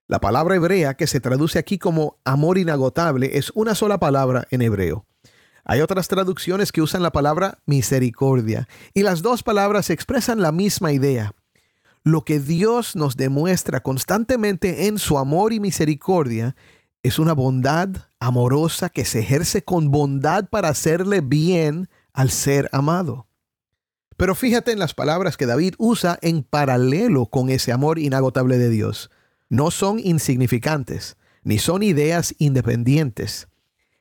La 0.09 0.18
palabra 0.18 0.57
hebrea 0.57 0.95
que 0.95 1.07
se 1.07 1.21
traduce 1.21 1.61
aquí 1.61 1.78
como 1.78 2.18
amor 2.25 2.59
inagotable 2.59 3.38
es 3.38 3.52
una 3.54 3.76
sola 3.76 4.00
palabra 4.00 4.49
en 4.50 4.62
hebreo. 4.62 5.07
Hay 5.64 5.80
otras 5.80 6.09
traducciones 6.09 6.73
que 6.73 6.83
usan 6.83 7.04
la 7.04 7.12
palabra 7.12 7.59
misericordia 7.66 8.66
y 8.95 9.04
las 9.04 9.23
dos 9.23 9.45
palabras 9.45 9.90
expresan 9.90 10.42
la 10.42 10.50
misma 10.50 10.90
idea. 10.90 11.37
Lo 12.02 12.25
que 12.25 12.40
Dios 12.40 12.97
nos 12.97 13.16
demuestra 13.16 13.78
constantemente 13.78 14.88
en 14.88 14.99
su 14.99 15.18
amor 15.18 15.52
y 15.52 15.61
misericordia 15.61 16.57
Es 17.02 17.19
una 17.19 17.33
bondad 17.33 17.88
amorosa 18.19 18.88
que 18.88 19.05
se 19.05 19.21
ejerce 19.21 19.62
con 19.62 19.90
bondad 19.90 20.49
para 20.49 20.69
hacerle 20.69 21.21
bien 21.21 21.88
al 22.12 22.31
ser 22.31 22.69
amado. 22.73 23.28
Pero 24.17 24.35
fíjate 24.35 24.73
en 24.73 24.81
las 24.81 24.95
palabras 24.95 25.37
que 25.37 25.47
David 25.47 25.75
usa 25.78 26.19
en 26.23 26.43
paralelo 26.43 27.26
con 27.26 27.50
ese 27.50 27.71
amor 27.71 28.00
inagotable 28.00 28.59
de 28.59 28.69
Dios. 28.69 29.11
No 29.49 29.71
son 29.71 30.00
insignificantes, 30.00 31.17
ni 31.45 31.61
son 31.61 31.85
ideas 31.85 32.35
independientes. 32.38 33.47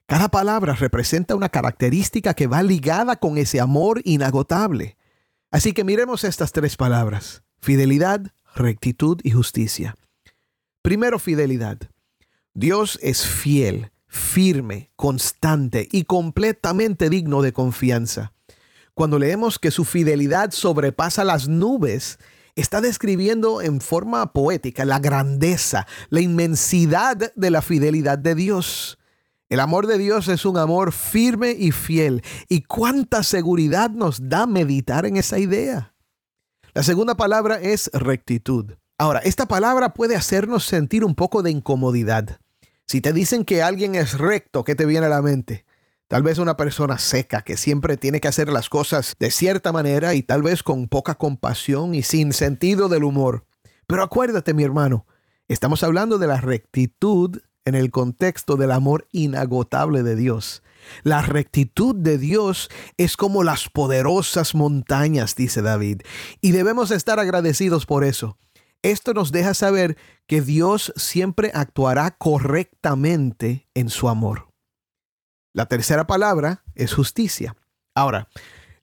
Cada 0.08 0.30
palabra 0.30 0.74
representa 0.74 1.36
una 1.36 1.50
característica 1.50 2.34
que 2.34 2.48
va 2.48 2.63
ligada 2.63 3.18
con 3.18 3.38
ese 3.38 3.60
amor 3.60 4.01
inagotable. 4.06 4.98
Así 5.51 5.74
que 5.74 5.84
miremos 5.84 6.24
estas 6.24 6.51
tres 6.51 6.77
palabras. 6.77 7.44
Fidelidad, 7.60 8.32
rectitud 8.56 9.20
y 9.24 9.32
justicia. 9.32 9.96
Primero, 10.82 11.20
fidelidad. 11.20 11.77
Dios 12.59 12.97
es 13.03 13.23
fiel, 13.23 13.91
firme, 14.07 14.89
constante 14.95 15.87
y 15.91 16.05
completamente 16.05 17.07
digno 17.07 17.43
de 17.43 17.53
confianza. 17.53 18.33
Cuando 18.95 19.19
leemos 19.19 19.59
que 19.59 19.69
su 19.69 19.85
fidelidad 19.85 20.49
sobrepasa 20.49 21.23
las 21.23 21.47
nubes, 21.47 22.17
está 22.55 22.81
describiendo 22.81 23.61
en 23.61 23.79
forma 23.79 24.33
poética 24.33 24.85
la 24.85 24.97
grandeza, 24.97 25.85
la 26.09 26.21
inmensidad 26.21 27.31
de 27.35 27.51
la 27.51 27.61
fidelidad 27.61 28.17
de 28.17 28.33
Dios. 28.33 28.97
El 29.49 29.59
amor 29.59 29.85
de 29.85 29.99
Dios 29.99 30.27
es 30.27 30.43
un 30.43 30.57
amor 30.57 30.93
firme 30.93 31.51
y 31.51 31.71
fiel. 31.71 32.23
¿Y 32.49 32.63
cuánta 32.63 33.21
seguridad 33.21 33.91
nos 33.91 34.29
da 34.29 34.47
meditar 34.47 35.05
en 35.05 35.17
esa 35.17 35.37
idea? 35.37 35.93
La 36.73 36.81
segunda 36.81 37.15
palabra 37.15 37.61
es 37.61 37.91
rectitud. 37.93 38.73
Ahora, 38.97 39.19
esta 39.19 39.47
palabra 39.47 39.93
puede 39.93 40.15
hacernos 40.15 40.63
sentir 40.65 41.05
un 41.05 41.13
poco 41.13 41.43
de 41.43 41.51
incomodidad. 41.51 42.39
Si 42.89 43.01
te 43.01 43.12
dicen 43.12 43.44
que 43.44 43.62
alguien 43.62 43.96
es 43.96 44.17
recto, 44.17 44.63
¿qué 44.63 44.74
te 44.74 44.86
viene 44.86 45.08
a 45.08 45.10
la 45.10 45.22
mente? 45.22 45.65
Tal 46.08 46.24
vez 46.24 46.38
una 46.38 46.56
persona 46.56 46.98
seca 47.00 47.41
que 47.41 47.58
siempre 47.58 47.98
tiene 47.98 48.22
que 48.22 48.29
hacer 48.29 48.48
las 48.48 48.70
cosas 48.70 49.17
de 49.20 49.29
cierta 49.29 49.74
manera 49.74 50.13
y 50.13 50.24
tal 50.24 50.41
vez 50.41 50.63
con 50.63 50.88
poca 50.88 51.15
compasión 51.15 51.94
y 51.94 52.01
sin 52.01 52.32
sentido 52.32 52.88
del 52.88 53.03
humor. 53.03 53.46
Pero 53.88 54.03
acuérdate, 54.03 54.53
mi 54.53 54.63
hermano, 54.63 55.06
estamos 55.50 55.84
hablando 55.84 56.17
de 56.17 56.27
la 56.27 56.39
rectitud 56.39 57.41
en 57.65 57.75
el 57.75 57.91
contexto 57.91 58.56
del 58.56 58.72
amor 58.72 59.10
inagotable 59.12 60.01
de 60.01 60.15
Dios. 60.15 60.63
La 61.03 61.22
rectitud 61.22 61.94
de 61.94 62.17
Dios 62.17 62.70
es 62.96 63.17
como 63.17 63.44
las 63.44 63.67
poderosas 63.67 64.56
montañas, 64.56 65.36
dice 65.36 65.62
David, 65.62 66.03
y 66.39 66.53
debemos 66.53 66.91
estar 66.91 67.20
agradecidos 67.20 67.86
por 67.86 68.06
eso. 68.06 68.38
Esto 68.88 69.13
nos 69.13 69.34
deja 69.34 69.53
saber 69.53 69.98
que 70.27 70.39
Dios 70.39 70.94
siempre 70.96 71.51
actuará 71.53 72.12
correctamente 72.12 73.67
en 73.74 73.89
su 73.89 74.08
amor. 74.08 74.48
La 75.53 75.65
tercera 75.65 76.08
palabra 76.08 76.63
es 76.74 76.94
justicia. 76.94 77.58
Ahora, 77.94 78.29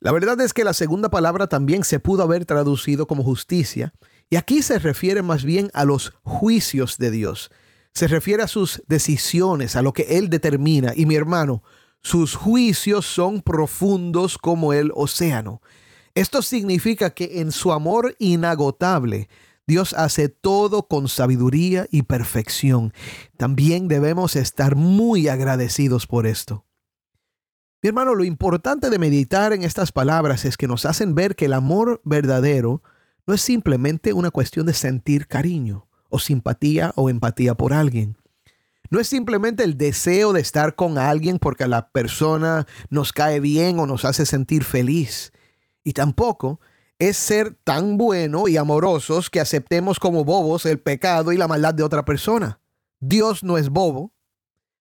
la 0.00 0.12
verdad 0.12 0.38
es 0.42 0.52
que 0.52 0.62
la 0.62 0.74
segunda 0.74 1.08
palabra 1.08 1.46
también 1.46 1.84
se 1.84 2.00
pudo 2.00 2.22
haber 2.22 2.44
traducido 2.44 3.06
como 3.06 3.22
justicia, 3.22 3.94
y 4.28 4.36
aquí 4.36 4.60
se 4.60 4.78
refiere 4.78 5.22
más 5.22 5.42
bien 5.42 5.70
a 5.72 5.86
los 5.86 6.12
juicios 6.22 6.98
de 6.98 7.10
Dios. 7.10 7.50
Se 7.94 8.06
refiere 8.06 8.42
a 8.42 8.48
sus 8.48 8.82
decisiones, 8.86 9.74
a 9.74 9.80
lo 9.80 9.94
que 9.94 10.18
Él 10.18 10.28
determina. 10.28 10.92
Y 10.94 11.06
mi 11.06 11.14
hermano, 11.14 11.62
sus 12.02 12.34
juicios 12.34 13.06
son 13.06 13.40
profundos 13.40 14.36
como 14.36 14.74
el 14.74 14.92
océano. 14.94 15.62
Esto 16.14 16.42
significa 16.42 17.08
que 17.08 17.40
en 17.40 17.52
su 17.52 17.72
amor 17.72 18.14
inagotable, 18.18 19.30
Dios 19.66 19.94
hace 19.94 20.28
todo 20.28 20.88
con 20.88 21.08
sabiduría 21.08 21.86
y 21.90 22.02
perfección. 22.02 22.92
También 23.36 23.88
debemos 23.88 24.36
estar 24.36 24.76
muy 24.76 25.28
agradecidos 25.28 26.06
por 26.06 26.26
esto. 26.26 26.66
Mi 27.82 27.88
hermano, 27.88 28.14
lo 28.14 28.24
importante 28.24 28.90
de 28.90 28.98
meditar 28.98 29.52
en 29.52 29.62
estas 29.62 29.92
palabras 29.92 30.44
es 30.44 30.56
que 30.56 30.68
nos 30.68 30.86
hacen 30.86 31.14
ver 31.14 31.36
que 31.36 31.46
el 31.46 31.52
amor 31.52 32.00
verdadero 32.04 32.82
no 33.26 33.34
es 33.34 33.40
simplemente 33.40 34.12
una 34.12 34.30
cuestión 34.30 34.66
de 34.66 34.74
sentir 34.74 35.26
cariño 35.26 35.86
o 36.08 36.18
simpatía 36.18 36.92
o 36.96 37.08
empatía 37.08 37.54
por 37.54 37.72
alguien. 37.72 38.16
No 38.90 39.00
es 39.00 39.08
simplemente 39.08 39.64
el 39.64 39.78
deseo 39.78 40.32
de 40.32 40.40
estar 40.40 40.74
con 40.76 40.98
alguien 40.98 41.38
porque 41.38 41.66
la 41.66 41.88
persona 41.90 42.66
nos 42.90 43.12
cae 43.12 43.40
bien 43.40 43.78
o 43.78 43.86
nos 43.86 44.04
hace 44.04 44.26
sentir 44.26 44.62
feliz. 44.62 45.32
Y 45.82 45.94
tampoco 45.94 46.60
es 46.98 47.16
ser 47.16 47.56
tan 47.64 47.96
bueno 47.96 48.48
y 48.48 48.56
amorosos 48.56 49.30
que 49.30 49.40
aceptemos 49.40 49.98
como 49.98 50.24
bobos 50.24 50.66
el 50.66 50.78
pecado 50.78 51.32
y 51.32 51.36
la 51.36 51.48
maldad 51.48 51.74
de 51.74 51.82
otra 51.82 52.04
persona. 52.04 52.60
Dios 53.00 53.42
no 53.42 53.58
es 53.58 53.68
bobo. 53.68 54.12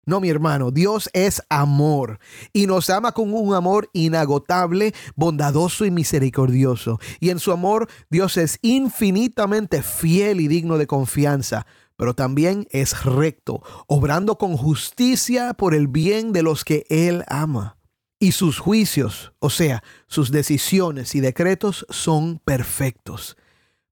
No, 0.05 0.19
mi 0.19 0.29
hermano, 0.29 0.71
Dios 0.71 1.09
es 1.13 1.41
amor 1.47 2.19
y 2.51 2.67
nos 2.67 2.89
ama 2.89 3.13
con 3.13 3.33
un 3.33 3.53
amor 3.53 3.89
inagotable, 3.93 4.93
bondadoso 5.15 5.85
y 5.85 5.91
misericordioso. 5.91 6.99
Y 7.21 7.29
en 7.29 7.39
su 7.39 7.53
amor 7.53 7.87
Dios 8.09 8.35
es 8.35 8.59
infinitamente 8.61 9.81
fiel 9.81 10.41
y 10.41 10.49
digno 10.49 10.77
de 10.77 10.87
confianza, 10.87 11.65
pero 11.95 12.15
también 12.15 12.67
es 12.71 13.05
recto, 13.05 13.61
obrando 13.87 14.37
con 14.37 14.57
justicia 14.57 15.53
por 15.53 15.73
el 15.73 15.87
bien 15.87 16.33
de 16.33 16.43
los 16.43 16.65
que 16.65 16.85
Él 16.89 17.23
ama 17.27 17.77
y 18.23 18.31
sus 18.31 18.57
juicios, 18.57 19.33
o 19.39 19.49
sea, 19.49 19.83
sus 20.07 20.31
decisiones 20.31 21.13
y 21.13 21.19
decretos 21.19 21.85
son 21.89 22.39
perfectos. 22.39 23.35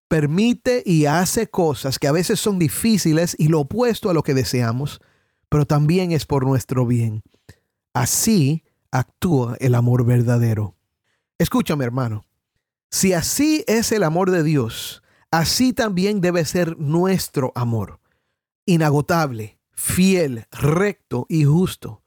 Permite 0.08 0.84
y 0.86 1.06
hace 1.06 1.50
cosas 1.50 2.00
que 2.00 2.08
a 2.08 2.14
veces 2.14 2.40
son 2.40 2.58
difíciles 2.58 3.36
y 3.38 3.50
lo 3.50 3.60
opuesto 3.60 4.10
a 4.10 4.14
lo 4.14 4.24
que 4.24 4.34
deseamos, 4.34 5.02
pero 5.50 5.66
también 5.66 6.14
es 6.14 6.26
por 6.26 6.46
nuestro 6.46 6.86
bien. 6.86 7.24
Así 7.94 8.64
actúa 8.90 9.58
el 9.60 9.76
amor 9.76 10.06
verdadero. 10.06 10.78
Escúchame, 11.38 11.84
hermano. 11.84 12.24
Si 12.90 13.12
así 13.12 13.66
es 13.68 13.92
el 13.92 14.02
amor 14.02 14.32
de 14.32 14.44
Dios, 14.44 15.04
así 15.30 15.74
también 15.74 16.22
debe 16.22 16.46
ser 16.46 16.80
nuestro 16.80 17.52
amor. 17.54 18.00
Inagotable, 18.66 19.60
fiel, 19.74 20.46
recto 20.54 21.26
y 21.28 21.44
justo 21.44 22.01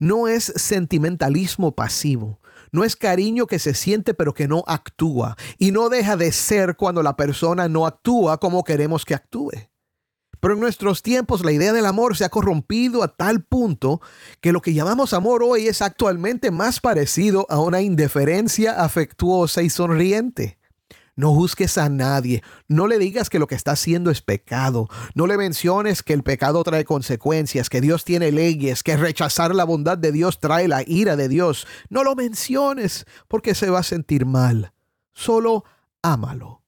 no 0.00 0.26
es 0.26 0.52
sentimentalismo 0.56 1.76
pasivo. 1.76 2.40
No 2.72 2.84
es 2.84 2.96
cariño 2.96 3.46
que 3.46 3.58
se 3.58 3.74
siente 3.74 4.14
pero 4.14 4.34
que 4.34 4.48
no 4.48 4.64
actúa. 4.66 5.36
Y 5.58 5.70
no 5.70 5.88
deja 5.88 6.16
de 6.16 6.32
ser 6.32 6.76
cuando 6.76 7.02
la 7.02 7.16
persona 7.16 7.68
no 7.68 7.86
actúa 7.86 8.38
como 8.40 8.64
queremos 8.64 9.04
que 9.04 9.14
actúe. 9.14 9.52
Pero 10.40 10.54
en 10.54 10.60
nuestros 10.60 11.02
tiempos 11.02 11.44
la 11.44 11.52
idea 11.52 11.74
del 11.74 11.84
amor 11.84 12.16
se 12.16 12.24
ha 12.24 12.30
corrompido 12.30 13.02
a 13.02 13.08
tal 13.08 13.44
punto 13.44 14.00
que 14.40 14.52
lo 14.52 14.62
que 14.62 14.72
llamamos 14.72 15.12
amor 15.12 15.42
hoy 15.42 15.68
es 15.68 15.82
actualmente 15.82 16.50
más 16.50 16.80
parecido 16.80 17.46
a 17.50 17.60
una 17.60 17.82
indiferencia 17.82 18.82
afectuosa 18.82 19.60
y 19.60 19.68
sonriente. 19.68 20.59
No 21.20 21.34
juzgues 21.34 21.76
a 21.76 21.90
nadie. 21.90 22.42
No 22.66 22.86
le 22.86 22.98
digas 22.98 23.28
que 23.28 23.38
lo 23.38 23.46
que 23.46 23.54
está 23.54 23.72
haciendo 23.72 24.10
es 24.10 24.22
pecado. 24.22 24.88
No 25.14 25.26
le 25.26 25.36
menciones 25.36 26.02
que 26.02 26.14
el 26.14 26.22
pecado 26.22 26.64
trae 26.64 26.86
consecuencias, 26.86 27.68
que 27.68 27.82
Dios 27.82 28.06
tiene 28.06 28.32
leyes, 28.32 28.82
que 28.82 28.96
rechazar 28.96 29.54
la 29.54 29.64
bondad 29.64 29.98
de 29.98 30.12
Dios 30.12 30.40
trae 30.40 30.66
la 30.66 30.82
ira 30.86 31.16
de 31.16 31.28
Dios. 31.28 31.66
No 31.90 32.04
lo 32.04 32.16
menciones 32.16 33.04
porque 33.28 33.54
se 33.54 33.68
va 33.68 33.80
a 33.80 33.82
sentir 33.82 34.24
mal. 34.24 34.72
Solo 35.12 35.64
ámalo. 36.00 36.62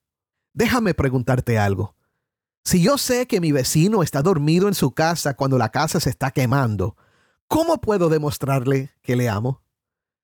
Déjame 0.53 0.93
preguntarte 0.93 1.57
algo. 1.57 1.95
Si 2.63 2.79
yo 2.79 2.99
sé 2.99 3.25
que 3.25 3.41
mi 3.41 3.51
vecino 3.51 4.03
está 4.03 4.21
dormido 4.21 4.67
en 4.67 4.75
su 4.75 4.91
casa 4.91 5.33
cuando 5.33 5.57
la 5.57 5.69
casa 5.69 5.99
se 5.99 6.11
está 6.11 6.29
quemando, 6.29 6.95
¿cómo 7.47 7.81
puedo 7.81 8.07
demostrarle 8.07 8.91
que 9.01 9.15
le 9.15 9.29
amo? 9.29 9.63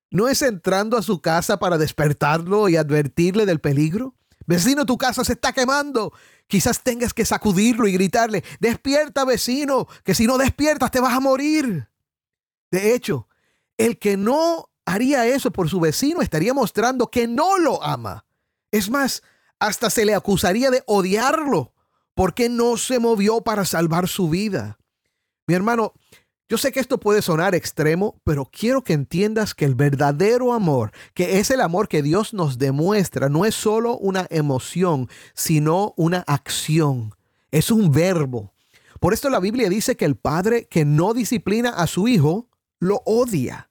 ¿No 0.08 0.28
es 0.28 0.42
entrando 0.42 0.96
a 0.96 1.02
su 1.02 1.20
casa 1.20 1.58
para 1.58 1.78
despertarlo 1.78 2.68
y 2.68 2.76
advertirle 2.76 3.44
del 3.44 3.58
peligro? 3.60 4.14
Vecino, 4.50 4.84
tu 4.84 4.98
casa 4.98 5.22
se 5.22 5.34
está 5.34 5.52
quemando. 5.52 6.12
Quizás 6.48 6.82
tengas 6.82 7.14
que 7.14 7.24
sacudirlo 7.24 7.86
y 7.86 7.92
gritarle, 7.92 8.42
despierta 8.58 9.24
vecino, 9.24 9.86
que 10.02 10.12
si 10.12 10.26
no 10.26 10.38
despiertas 10.38 10.90
te 10.90 10.98
vas 10.98 11.14
a 11.14 11.20
morir. 11.20 11.88
De 12.72 12.92
hecho, 12.92 13.28
el 13.78 14.00
que 14.00 14.16
no 14.16 14.68
haría 14.84 15.24
eso 15.24 15.52
por 15.52 15.70
su 15.70 15.78
vecino 15.78 16.20
estaría 16.20 16.52
mostrando 16.52 17.12
que 17.12 17.28
no 17.28 17.58
lo 17.58 17.80
ama. 17.80 18.26
Es 18.72 18.90
más, 18.90 19.22
hasta 19.60 19.88
se 19.88 20.04
le 20.04 20.16
acusaría 20.16 20.72
de 20.72 20.82
odiarlo 20.86 21.72
porque 22.14 22.48
no 22.48 22.76
se 22.76 22.98
movió 22.98 23.42
para 23.42 23.64
salvar 23.64 24.08
su 24.08 24.30
vida. 24.30 24.80
Mi 25.46 25.54
hermano, 25.54 25.92
yo 26.50 26.58
sé 26.58 26.72
que 26.72 26.80
esto 26.80 26.98
puede 26.98 27.22
sonar 27.22 27.54
extremo, 27.54 28.20
pero 28.24 28.44
quiero 28.44 28.82
que 28.82 28.92
entiendas 28.92 29.54
que 29.54 29.64
el 29.64 29.76
verdadero 29.76 30.52
amor, 30.52 30.90
que 31.14 31.38
es 31.38 31.52
el 31.52 31.60
amor 31.60 31.86
que 31.86 32.02
Dios 32.02 32.34
nos 32.34 32.58
demuestra, 32.58 33.28
no 33.28 33.44
es 33.44 33.54
solo 33.54 33.96
una 33.96 34.26
emoción, 34.30 35.08
sino 35.32 35.94
una 35.96 36.24
acción. 36.26 37.14
Es 37.52 37.70
un 37.70 37.92
verbo. 37.92 38.52
Por 38.98 39.14
esto 39.14 39.30
la 39.30 39.38
Biblia 39.38 39.68
dice 39.68 39.96
que 39.96 40.04
el 40.04 40.16
padre 40.16 40.66
que 40.66 40.84
no 40.84 41.14
disciplina 41.14 41.70
a 41.70 41.86
su 41.86 42.08
hijo, 42.08 42.48
lo 42.80 43.00
odia. 43.06 43.70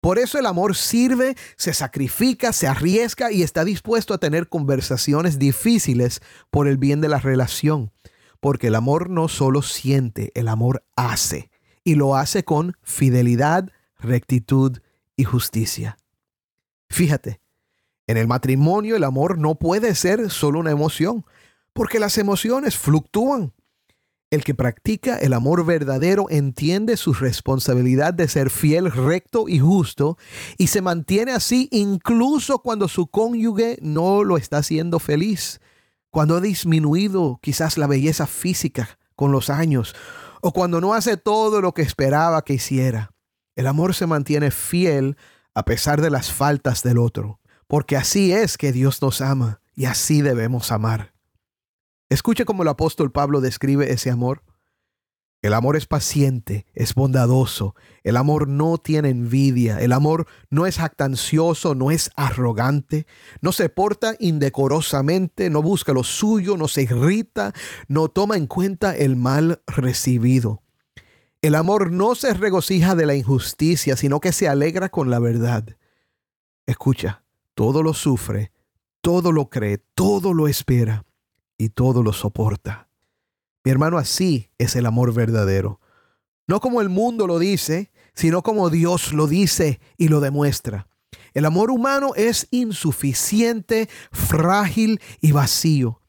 Por 0.00 0.20
eso 0.20 0.38
el 0.38 0.46
amor 0.46 0.76
sirve, 0.76 1.36
se 1.56 1.74
sacrifica, 1.74 2.52
se 2.52 2.68
arriesga 2.68 3.32
y 3.32 3.42
está 3.42 3.64
dispuesto 3.64 4.14
a 4.14 4.18
tener 4.18 4.48
conversaciones 4.48 5.40
difíciles 5.40 6.20
por 6.50 6.68
el 6.68 6.76
bien 6.76 7.00
de 7.00 7.08
la 7.08 7.18
relación. 7.18 7.90
porque 8.38 8.66
el 8.66 8.74
amor 8.74 9.08
no 9.08 9.28
solo 9.28 9.62
siente, 9.62 10.32
el 10.34 10.48
amor 10.48 10.84
hace, 10.96 11.51
y 11.84 11.94
lo 11.94 12.16
hace 12.16 12.44
con 12.44 12.76
fidelidad, 12.82 13.70
rectitud 13.98 14.78
y 15.16 15.24
justicia. 15.24 15.96
Fíjate, 16.88 17.40
en 18.06 18.16
el 18.16 18.26
matrimonio 18.26 18.96
el 18.96 19.04
amor 19.04 19.38
no 19.38 19.54
puede 19.54 19.94
ser 19.94 20.30
solo 20.30 20.58
una 20.58 20.70
emoción, 20.70 21.24
porque 21.72 21.98
las 21.98 22.18
emociones 22.18 22.76
fluctúan. 22.76 23.52
El 24.30 24.44
que 24.44 24.54
practica 24.54 25.18
el 25.18 25.34
amor 25.34 25.66
verdadero 25.66 26.26
entiende 26.30 26.96
su 26.96 27.12
responsabilidad 27.12 28.14
de 28.14 28.28
ser 28.28 28.48
fiel, 28.48 28.90
recto 28.90 29.46
y 29.46 29.58
justo 29.58 30.16
y 30.56 30.68
se 30.68 30.80
mantiene 30.80 31.32
así 31.32 31.68
incluso 31.70 32.60
cuando 32.60 32.88
su 32.88 33.08
cónyuge 33.08 33.78
no 33.82 34.24
lo 34.24 34.38
está 34.38 34.58
haciendo 34.58 34.98
feliz, 35.00 35.60
cuando 36.10 36.36
ha 36.36 36.40
disminuido 36.40 37.40
quizás 37.42 37.76
la 37.76 37.86
belleza 37.86 38.26
física 38.26 38.98
con 39.16 39.32
los 39.32 39.50
años 39.50 39.94
o 40.42 40.52
cuando 40.52 40.80
no 40.80 40.92
hace 40.92 41.16
todo 41.16 41.62
lo 41.62 41.72
que 41.72 41.82
esperaba 41.82 42.44
que 42.44 42.54
hiciera. 42.54 43.14
El 43.54 43.66
amor 43.66 43.94
se 43.94 44.06
mantiene 44.06 44.50
fiel 44.50 45.16
a 45.54 45.64
pesar 45.64 46.02
de 46.02 46.10
las 46.10 46.32
faltas 46.32 46.82
del 46.82 46.98
otro, 46.98 47.40
porque 47.68 47.96
así 47.96 48.32
es 48.32 48.58
que 48.58 48.72
Dios 48.72 49.00
nos 49.00 49.20
ama 49.20 49.60
y 49.74 49.84
así 49.86 50.20
debemos 50.20 50.72
amar. 50.72 51.14
Escuche 52.10 52.44
cómo 52.44 52.64
el 52.64 52.68
apóstol 52.68 53.12
Pablo 53.12 53.40
describe 53.40 53.92
ese 53.92 54.10
amor. 54.10 54.42
El 55.42 55.54
amor 55.54 55.74
es 55.74 55.86
paciente, 55.86 56.66
es 56.72 56.94
bondadoso, 56.94 57.74
el 58.04 58.16
amor 58.16 58.46
no 58.46 58.78
tiene 58.78 59.08
envidia, 59.08 59.80
el 59.80 59.92
amor 59.92 60.28
no 60.50 60.66
es 60.66 60.76
jactancioso, 60.76 61.74
no 61.74 61.90
es 61.90 62.12
arrogante, 62.14 63.08
no 63.40 63.50
se 63.50 63.68
porta 63.68 64.14
indecorosamente, 64.20 65.50
no 65.50 65.60
busca 65.60 65.92
lo 65.92 66.04
suyo, 66.04 66.56
no 66.56 66.68
se 66.68 66.82
irrita, 66.82 67.52
no 67.88 68.08
toma 68.08 68.36
en 68.36 68.46
cuenta 68.46 68.96
el 68.96 69.16
mal 69.16 69.60
recibido. 69.66 70.62
El 71.40 71.56
amor 71.56 71.90
no 71.90 72.14
se 72.14 72.34
regocija 72.34 72.94
de 72.94 73.06
la 73.06 73.16
injusticia, 73.16 73.96
sino 73.96 74.20
que 74.20 74.30
se 74.30 74.46
alegra 74.46 74.90
con 74.90 75.10
la 75.10 75.18
verdad. 75.18 75.76
Escucha, 76.66 77.24
todo 77.56 77.82
lo 77.82 77.94
sufre, 77.94 78.52
todo 79.00 79.32
lo 79.32 79.50
cree, 79.50 79.78
todo 79.96 80.34
lo 80.34 80.46
espera 80.46 81.04
y 81.58 81.70
todo 81.70 82.04
lo 82.04 82.12
soporta. 82.12 82.91
Mi 83.64 83.70
hermano, 83.70 83.98
así 83.98 84.50
es 84.58 84.76
el 84.76 84.86
amor 84.86 85.14
verdadero. 85.14 85.80
No 86.46 86.60
como 86.60 86.80
el 86.80 86.88
mundo 86.88 87.26
lo 87.26 87.38
dice, 87.38 87.92
sino 88.14 88.42
como 88.42 88.70
Dios 88.70 89.12
lo 89.12 89.26
dice 89.26 89.80
y 89.96 90.08
lo 90.08 90.20
demuestra. 90.20 90.88
El 91.34 91.44
amor 91.44 91.70
humano 91.70 92.12
es 92.14 92.48
insuficiente, 92.50 93.88
frágil 94.10 95.00
y 95.20 95.32
vacío. 95.32 96.00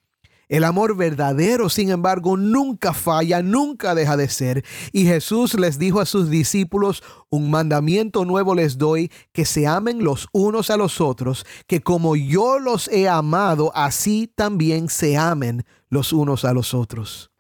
El 0.50 0.66
amor 0.66 0.96
verdadero, 0.96 1.70
sin 1.70 1.90
embargo, 1.90 2.38
nunca 2.38 2.94
falla, 2.94 3.42
nunca 3.42 3.96
deja 3.96 4.18
de 4.18 4.28
ser. 4.28 4.66
Y 4.92 5.06
Jesús 5.06 5.54
les 5.56 5.80
dijo 5.80 6.00
a 6.02 6.06
sus 6.06 6.30
discípulos, 6.30 7.02
un 7.30 7.50
mandamiento 7.50 8.26
nuevo 8.26 8.54
les 8.54 8.78
doy, 8.78 9.12
que 9.32 9.46
se 9.46 9.66
amen 9.66 10.04
los 10.04 10.28
unos 10.32 10.70
a 10.70 10.78
los 10.78 11.02
otros, 11.02 11.46
que 11.66 11.82
como 11.82 12.16
yo 12.16 12.60
los 12.60 12.88
he 12.90 13.08
amado, 13.08 13.72
así 13.74 14.32
también 14.36 14.90
se 14.90 15.18
amen 15.18 15.66
los 15.90 16.14
unos 16.14 16.46
a 16.46 16.54
los 16.54 16.74
otros. 16.74 17.33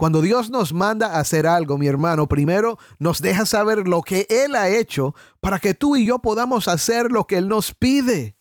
Cuando 0.00 0.20
Dios 0.20 0.50
nos 0.50 0.72
manda 0.72 1.14
a 1.14 1.20
hacer 1.20 1.46
algo, 1.46 1.78
mi 1.78 1.86
hermano, 1.86 2.26
primero 2.26 2.76
nos 2.98 3.22
deja 3.22 3.46
saber 3.46 3.86
lo 3.86 4.02
que 4.02 4.26
Él 4.28 4.56
ha 4.56 4.68
hecho 4.68 5.14
para 5.38 5.60
que 5.60 5.74
tú 5.74 5.94
y 5.94 6.04
yo 6.06 6.18
podamos 6.18 6.66
hacer 6.66 7.12
lo 7.12 7.28
que 7.28 7.36
Él 7.36 7.46
nos 7.46 7.72
pide. 7.74 8.34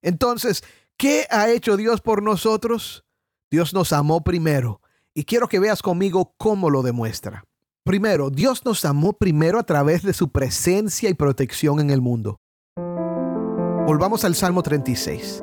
Entonces, 0.00 0.62
¿Qué 0.98 1.26
ha 1.30 1.50
hecho 1.50 1.76
Dios 1.76 2.00
por 2.00 2.22
nosotros? 2.22 3.04
Dios 3.50 3.74
nos 3.74 3.92
amó 3.92 4.24
primero 4.24 4.80
y 5.14 5.24
quiero 5.24 5.46
que 5.46 5.58
veas 5.58 5.82
conmigo 5.82 6.34
cómo 6.38 6.70
lo 6.70 6.82
demuestra. 6.82 7.44
Primero, 7.84 8.30
Dios 8.30 8.64
nos 8.64 8.84
amó 8.86 9.12
primero 9.12 9.58
a 9.58 9.64
través 9.64 10.02
de 10.02 10.14
su 10.14 10.30
presencia 10.30 11.10
y 11.10 11.14
protección 11.14 11.80
en 11.80 11.90
el 11.90 12.00
mundo. 12.00 12.38
Volvamos 13.86 14.24
al 14.24 14.34
Salmo 14.34 14.62
36. 14.62 15.42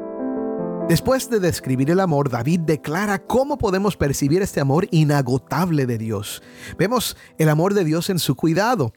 Después 0.90 1.30
de 1.30 1.40
describir 1.40 1.90
el 1.90 2.02
amor, 2.02 2.30
David 2.30 2.60
declara 2.62 3.26
cómo 3.26 3.58
podemos 3.58 3.96
percibir 3.96 4.42
este 4.42 4.60
amor 4.60 4.88
inagotable 4.92 5.86
de 5.86 5.98
Dios. 5.98 6.44
Vemos 6.78 7.18
el 7.38 7.50
amor 7.50 7.74
de 7.74 7.86
Dios 7.86 8.10
en 8.10 8.20
su 8.20 8.36
cuidado. 8.36 8.94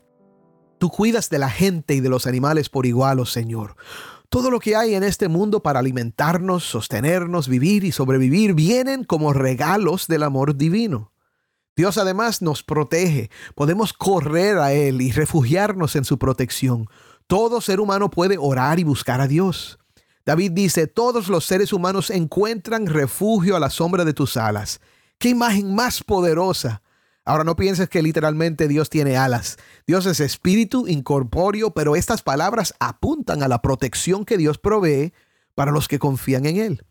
Tú 0.79 0.91
cuidas 0.91 1.31
de 1.31 1.39
la 1.39 1.49
gente 1.49 1.95
y 1.95 2.01
de 2.01 2.09
los 2.11 2.27
animales 2.27 2.69
por 2.69 2.87
igual, 2.87 3.21
oh 3.21 3.25
Señor. 3.25 3.77
Todo 4.29 4.51
lo 4.51 4.59
que 4.59 4.75
hay 4.75 4.95
en 4.95 5.05
este 5.05 5.29
mundo 5.29 5.63
para 5.63 5.79
alimentarnos, 5.79 6.65
sostenernos, 6.65 7.49
vivir 7.49 7.85
y 7.85 7.93
sobrevivir 7.93 8.53
vienen 8.53 9.05
como 9.05 9.33
regalos 9.33 10.09
del 10.09 10.25
amor 10.25 10.57
divino. 10.57 11.13
Dios 11.77 11.99
además 11.99 12.43
nos 12.43 12.63
protege. 12.63 13.31
Podemos 13.55 13.93
correr 13.93 14.59
a 14.59 14.73
Él 14.73 15.01
y 15.01 15.13
refugiarnos 15.13 15.95
en 15.95 16.05
su 16.05 16.19
protección. 16.19 16.89
Todo 17.27 17.61
ser 17.61 17.81
humano 17.81 18.11
puede 18.11 18.39
orar 18.39 18.81
y 18.81 18.85
buscar 18.85 19.21
a 19.21 19.29
Dios. 19.29 19.79
David 20.27 20.53
dice, 20.53 20.89
todos 20.89 21.29
los 21.29 21.45
seres 21.45 21.73
humanos 21.73 22.11
encuentran 22.11 22.89
refugio 22.89 23.55
a 23.55 23.61
la 23.61 23.71
sombra 23.71 24.05
de 24.05 24.13
tus 24.13 24.37
alas. 24.37 24.81
¿Qué 25.19 25.29
imagen 25.29 25.73
más 25.73 26.03
poderosa? 26.03 26.83
Ahora 27.25 27.45
no 27.45 27.55
pienses 27.55 27.89
que 27.89 28.03
literalmente 28.03 28.67
Dios 28.67 28.91
tiene 28.91 29.17
alas. 29.17 29.57
Dios 29.87 30.05
es 30.07 30.19
espíritu 30.19 30.89
incorpóreo, 30.89 31.71
pero 31.75 31.95
estas 31.95 32.23
palabras 32.23 32.75
apuntan 32.81 33.45
a 33.45 33.49
la 33.49 33.63
protección 33.63 34.25
que 34.25 34.37
Dios 34.37 34.59
provee 34.59 35.13
para 35.55 35.71
los 35.71 35.87
que 35.87 36.01
confían 36.01 36.45
en 36.47 36.57
Él. 36.57 36.85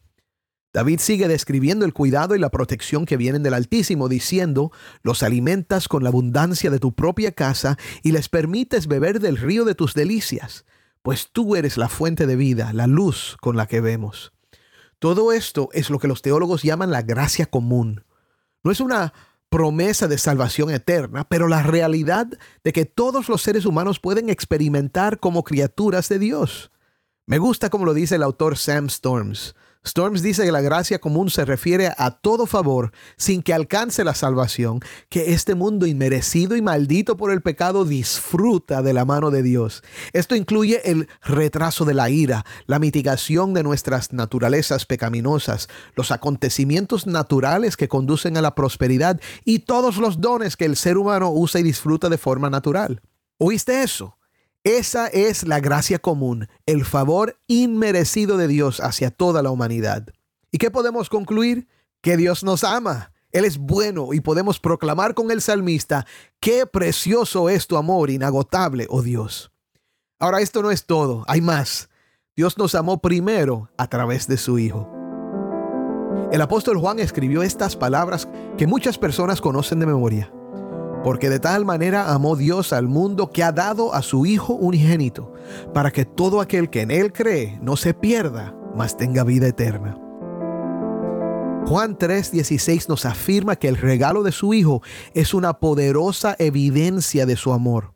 David 0.73 0.99
sigue 0.99 1.27
describiendo 1.27 1.85
el 1.85 1.93
cuidado 1.93 2.35
y 2.35 2.39
la 2.39 2.49
protección 2.49 3.05
que 3.05 3.17
vienen 3.17 3.43
del 3.43 3.53
Altísimo, 3.53 4.07
diciendo, 4.07 4.71
los 5.03 5.23
alimentas 5.23 5.89
con 5.89 6.03
la 6.03 6.09
abundancia 6.09 6.69
de 6.69 6.79
tu 6.79 6.93
propia 6.93 7.33
casa 7.33 7.77
y 8.01 8.13
les 8.13 8.29
permites 8.29 8.87
beber 8.87 9.19
del 9.19 9.37
río 9.37 9.65
de 9.65 9.75
tus 9.75 9.93
delicias, 9.93 10.65
pues 11.05 11.29
tú 11.31 11.55
eres 11.55 11.77
la 11.77 11.87
fuente 11.87 12.25
de 12.25 12.35
vida, 12.35 12.73
la 12.73 12.87
luz 12.87 13.37
con 13.39 13.55
la 13.55 13.67
que 13.67 13.79
vemos. 13.79 14.33
Todo 14.97 15.33
esto 15.33 15.69
es 15.71 15.91
lo 15.91 15.99
que 15.99 16.07
los 16.07 16.23
teólogos 16.23 16.63
llaman 16.63 16.89
la 16.89 17.03
gracia 17.03 17.45
común. 17.45 18.05
No 18.63 18.71
es 18.71 18.79
una 18.79 19.13
promesa 19.49 20.07
de 20.07 20.17
salvación 20.17 20.71
eterna, 20.71 21.27
pero 21.29 21.47
la 21.47 21.61
realidad 21.61 22.25
de 22.63 22.73
que 22.73 22.85
todos 22.85 23.29
los 23.29 23.43
seres 23.43 23.67
humanos 23.67 23.99
pueden 23.99 24.31
experimentar 24.31 25.19
como 25.19 25.43
criaturas 25.43 26.09
de 26.09 26.17
Dios. 26.17 26.71
Me 27.27 27.37
gusta 27.37 27.69
como 27.69 27.85
lo 27.85 27.93
dice 27.93 28.15
el 28.15 28.23
autor 28.23 28.57
Sam 28.57 28.87
Storms. 28.87 29.53
Storms 29.85 30.23
dice 30.23 30.43
que 30.43 30.51
la 30.51 30.61
gracia 30.61 30.99
común 30.99 31.29
se 31.29 31.45
refiere 31.45 31.91
a 31.97 32.11
todo 32.11 32.47
favor 32.47 32.91
sin 33.17 33.43
que 33.43 33.53
alcance 33.53 34.03
la 34.03 34.15
salvación, 34.15 34.79
que 35.09 35.33
este 35.33 35.53
mundo 35.53 35.85
inmerecido 35.85 36.55
y 36.55 36.61
maldito 36.61 37.17
por 37.17 37.31
el 37.31 37.41
pecado 37.41 37.85
disfruta 37.85 38.81
de 38.81 38.93
la 38.93 39.05
mano 39.05 39.29
de 39.29 39.43
Dios. 39.43 39.83
Esto 40.11 40.35
incluye 40.35 40.81
el 40.89 41.07
retraso 41.23 41.85
de 41.85 41.93
la 41.93 42.09
ira, 42.09 42.45
la 42.65 42.79
mitigación 42.79 43.53
de 43.53 43.63
nuestras 43.63 44.11
naturalezas 44.11 44.85
pecaminosas, 44.85 45.69
los 45.95 46.11
acontecimientos 46.11 47.05
naturales 47.05 47.77
que 47.77 47.87
conducen 47.87 48.37
a 48.37 48.41
la 48.41 48.55
prosperidad 48.55 49.21
y 49.43 49.59
todos 49.59 49.97
los 49.97 50.19
dones 50.19 50.57
que 50.57 50.65
el 50.65 50.75
ser 50.75 50.97
humano 50.97 51.29
usa 51.31 51.59
y 51.59 51.63
disfruta 51.63 52.09
de 52.09 52.17
forma 52.17 52.49
natural. 52.49 53.01
¿Oíste 53.37 53.83
eso? 53.83 54.17
Esa 54.65 55.05
es 55.05 55.47
la 55.47 55.59
gracia 55.59 55.99
común, 55.99 56.47
el 56.65 56.85
favor 56.85 57.37
inmerecido 57.45 58.35
de 58.35 58.47
Dios 58.47 58.79
hacia 58.79 59.11
toda 59.11 59.43
la 59.43 59.51
humanidad. 59.51 60.07
¿Y 60.51 60.57
qué 60.57 60.71
podemos 60.71 61.07
concluir? 61.07 61.67
Que 62.01 62.17
Dios 62.17 62.43
nos 62.43 62.63
ama. 62.63 63.11
Él 63.31 63.45
es 63.45 63.59
bueno 63.59 64.11
y 64.11 64.21
podemos 64.21 64.59
proclamar 64.59 65.13
con 65.13 65.29
el 65.29 65.43
salmista, 65.43 66.07
qué 66.39 66.65
precioso 66.65 67.47
es 67.47 67.67
tu 67.67 67.77
amor 67.77 68.09
inagotable, 68.09 68.87
oh 68.89 69.03
Dios. 69.03 69.51
Ahora 70.17 70.41
esto 70.41 70.63
no 70.63 70.71
es 70.71 70.87
todo, 70.87 71.25
hay 71.27 71.41
más. 71.41 71.87
Dios 72.35 72.57
nos 72.57 72.73
amó 72.73 73.03
primero 73.03 73.69
a 73.77 73.87
través 73.87 74.27
de 74.27 74.37
su 74.37 74.57
Hijo. 74.57 74.89
El 76.31 76.41
apóstol 76.41 76.79
Juan 76.79 76.97
escribió 76.97 77.43
estas 77.43 77.75
palabras 77.75 78.27
que 78.57 78.65
muchas 78.65 78.97
personas 78.97 79.41
conocen 79.41 79.79
de 79.79 79.85
memoria 79.85 80.31
porque 81.05 81.29
de 81.29 81.39
tal 81.39 81.65
manera 81.65 82.11
amó 82.11 82.35
Dios 82.35 82.73
al 82.73 82.87
mundo 82.87 83.29
que 83.29 83.43
ha 83.43 83.51
dado 83.51 83.93
a 83.93 84.01
su 84.01 84.25
Hijo 84.25 84.55
unigénito, 84.55 85.31
para 85.71 85.91
que 85.91 86.03
todo 86.03 86.41
aquel 86.41 86.71
que 86.71 86.81
en 86.81 86.89
Él 86.89 87.13
cree 87.13 87.59
no 87.61 87.77
se 87.77 87.93
pierda, 87.93 88.55
mas 88.75 88.97
tenga 88.97 89.23
vida 89.23 89.47
eterna. 89.47 89.95
Juan 91.67 91.95
3:16 91.95 92.89
nos 92.89 93.05
afirma 93.05 93.55
que 93.55 93.67
el 93.67 93.77
regalo 93.77 94.23
de 94.23 94.31
su 94.31 94.55
Hijo 94.55 94.81
es 95.13 95.35
una 95.35 95.59
poderosa 95.59 96.35
evidencia 96.39 97.27
de 97.27 97.35
su 97.35 97.53
amor. 97.53 97.93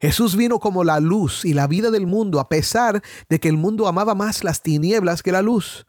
Jesús 0.00 0.36
vino 0.36 0.60
como 0.60 0.84
la 0.84 1.00
luz 1.00 1.44
y 1.44 1.54
la 1.54 1.66
vida 1.66 1.90
del 1.90 2.06
mundo 2.06 2.38
a 2.38 2.48
pesar 2.48 3.02
de 3.28 3.40
que 3.40 3.48
el 3.48 3.56
mundo 3.56 3.88
amaba 3.88 4.14
más 4.14 4.44
las 4.44 4.62
tinieblas 4.62 5.24
que 5.24 5.32
la 5.32 5.42
luz. 5.42 5.84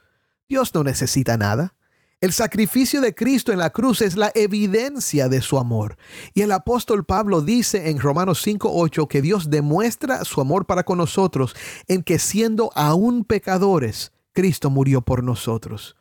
Dios 0.49 0.73
no 0.73 0.83
necesita 0.83 1.37
nada. 1.37 1.75
El 2.23 2.31
sacrificio 2.31 3.01
de 3.01 3.13
Cristo 3.13 3.51
en 3.51 3.59
la 3.59 3.71
cruz 3.71 4.01
es 4.01 4.15
la 4.15 4.31
evidencia 4.33 5.27
de 5.27 5.41
su 5.41 5.59
amor. 5.59 5.97
Y 6.33 6.43
el 6.43 6.53
apóstol 6.53 7.03
Pablo 7.03 7.41
dice 7.41 7.89
en 7.89 7.99
Romanos 7.99 8.41
5:8 8.47 9.09
que 9.09 9.21
Dios 9.21 9.49
demuestra 9.49 10.23
su 10.23 10.39
amor 10.39 10.65
para 10.65 10.85
con 10.85 10.99
nosotros 10.99 11.53
en 11.89 12.01
que 12.01 12.19
siendo 12.19 12.71
aún 12.75 13.25
pecadores, 13.25 14.13
Cristo 14.31 14.69
murió 14.69 15.01
por 15.01 15.21
nosotros. 15.21 15.97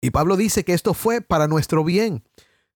Y 0.00 0.10
Pablo 0.10 0.36
dice 0.36 0.64
que 0.64 0.74
esto 0.74 0.94
fue 0.94 1.22
para 1.22 1.48
nuestro 1.48 1.82
bien, 1.82 2.22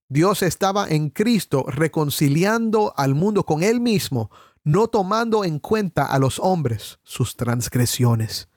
Dios 0.08 0.42
estaba 0.42 0.88
en 0.88 1.10
Cristo 1.10 1.64
reconciliando 1.68 2.94
al 2.96 3.14
mundo 3.14 3.44
con 3.44 3.62
Él 3.62 3.80
mismo, 3.80 4.28
no 4.64 4.88
tomando 4.88 5.44
en 5.44 5.60
cuenta 5.60 6.04
a 6.04 6.18
los 6.18 6.40
hombres 6.40 6.98
sus 7.04 7.36
transgresiones. 7.36 8.48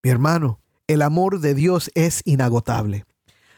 Mi 0.00 0.10
hermano, 0.10 0.60
el 0.86 1.02
amor 1.02 1.40
de 1.40 1.54
Dios 1.54 1.90
es 1.96 2.22
inagotable. 2.24 3.04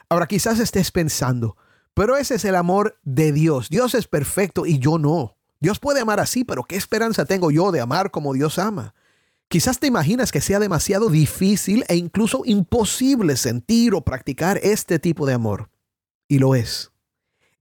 Ahora 0.08 0.26
quizás 0.26 0.60
estés 0.60 0.92
pensando, 0.92 1.56
pero 1.94 2.16
ese 2.16 2.36
es 2.36 2.44
el 2.44 2.54
amor 2.54 2.98
de 3.02 3.32
Dios. 3.32 3.68
Dios 3.68 3.94
es 3.94 4.06
perfecto 4.06 4.66
y 4.66 4.78
yo 4.78 4.98
no. 4.98 5.36
Dios 5.58 5.78
puede 5.80 6.00
amar 6.00 6.20
así, 6.20 6.44
pero 6.44 6.64
¿qué 6.64 6.76
esperanza 6.76 7.24
tengo 7.24 7.50
yo 7.50 7.72
de 7.72 7.80
amar 7.80 8.10
como 8.10 8.32
Dios 8.32 8.58
ama? 8.58 8.94
Quizás 9.48 9.78
te 9.78 9.86
imaginas 9.86 10.32
que 10.32 10.40
sea 10.40 10.58
demasiado 10.58 11.08
difícil 11.08 11.84
e 11.88 11.96
incluso 11.96 12.42
imposible 12.44 13.36
sentir 13.36 13.94
o 13.94 14.02
practicar 14.02 14.58
este 14.62 14.98
tipo 14.98 15.26
de 15.26 15.34
amor. 15.34 15.70
Y 16.28 16.38
lo 16.38 16.54
es. 16.54 16.92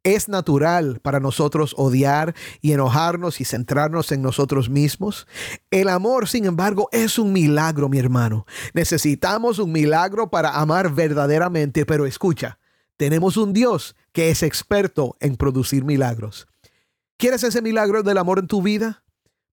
Es 0.06 0.30
natural 0.30 1.00
para 1.02 1.20
nosotros 1.20 1.74
odiar 1.78 2.36
y 2.62 2.74
enojarnos 2.74 3.42
y 3.42 3.44
centrarnos 3.44 4.12
en 4.12 4.22
nosotros 4.22 4.70
mismos. 4.70 5.26
El 5.72 5.90
amor, 5.90 6.28
sin 6.28 6.46
embargo, 6.46 6.90
es 6.92 7.18
un 7.18 7.34
milagro, 7.34 7.90
mi 7.90 7.98
hermano. 7.98 8.46
Necesitamos 8.76 9.58
un 9.58 9.72
milagro 9.72 10.30
para 10.30 10.60
amar 10.60 10.94
verdaderamente, 10.94 11.88
pero 11.88 12.06
escucha, 12.06 12.60
tenemos 12.98 13.36
un 13.36 13.52
Dios 13.52 13.96
que 14.12 14.30
es 14.30 14.44
experto 14.44 15.18
en 15.22 15.38
producir 15.38 15.84
milagros. 15.84 16.48
¿Quieres 17.18 17.44
ese 17.44 17.64
milagro 17.64 18.04
del 18.04 18.20
amor 18.20 18.38
en 18.38 18.46
tu 18.46 18.62
vida? 18.62 19.04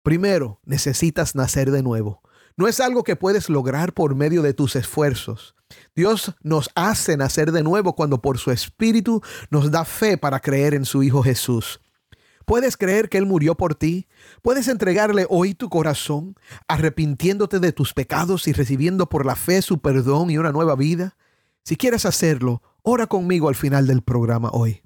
Primero, 0.04 0.60
necesitas 0.66 1.34
nacer 1.34 1.72
de 1.72 1.82
nuevo. 1.82 2.22
No 2.58 2.68
es 2.68 2.80
algo 2.80 3.04
que 3.04 3.16
puedes 3.16 3.50
lograr 3.50 3.94
por 3.94 4.16
medio 4.16 4.42
de 4.42 4.54
tus 4.54 4.76
esfuerzos. 4.76 5.56
Dios 5.96 6.36
nos 6.42 6.70
hace 6.76 7.18
nacer 7.18 7.52
de 7.52 7.64
nuevo 7.64 7.96
cuando 7.96 8.22
por 8.22 8.38
su 8.38 8.52
Espíritu 8.52 9.22
nos 9.50 9.72
da 9.72 9.86
fe 9.86 10.18
para 10.18 10.40
creer 10.40 10.74
en 10.74 10.86
su 10.86 11.04
Hijo 11.04 11.24
Jesús. 11.24 11.80
¿Puedes 12.46 12.76
creer 12.76 13.08
que 13.08 13.18
Él 13.18 13.26
murió 13.26 13.56
por 13.56 13.76
ti? 13.76 14.08
¿Puedes 14.42 14.68
entregarle 14.68 15.26
hoy 15.30 15.54
tu 15.54 15.70
corazón, 15.70 16.36
arrepintiéndote 16.68 17.60
de 17.60 17.72
tus 17.72 17.94
pecados 17.94 18.48
y 18.48 18.54
recibiendo 18.54 19.08
por 19.08 19.26
la 19.26 19.36
fe 19.36 19.62
su 19.62 19.80
perdón 19.80 20.32
y 20.32 20.38
una 20.38 20.52
nueva 20.52 20.76
vida? 20.76 21.16
Si 21.64 21.76
quieres 21.76 22.06
hacerlo, 22.06 22.62
ora 22.82 23.08
conmigo 23.08 23.48
al 23.48 23.56
final 23.56 23.88
del 23.88 24.02
programa 24.02 24.50
hoy. 24.52 24.82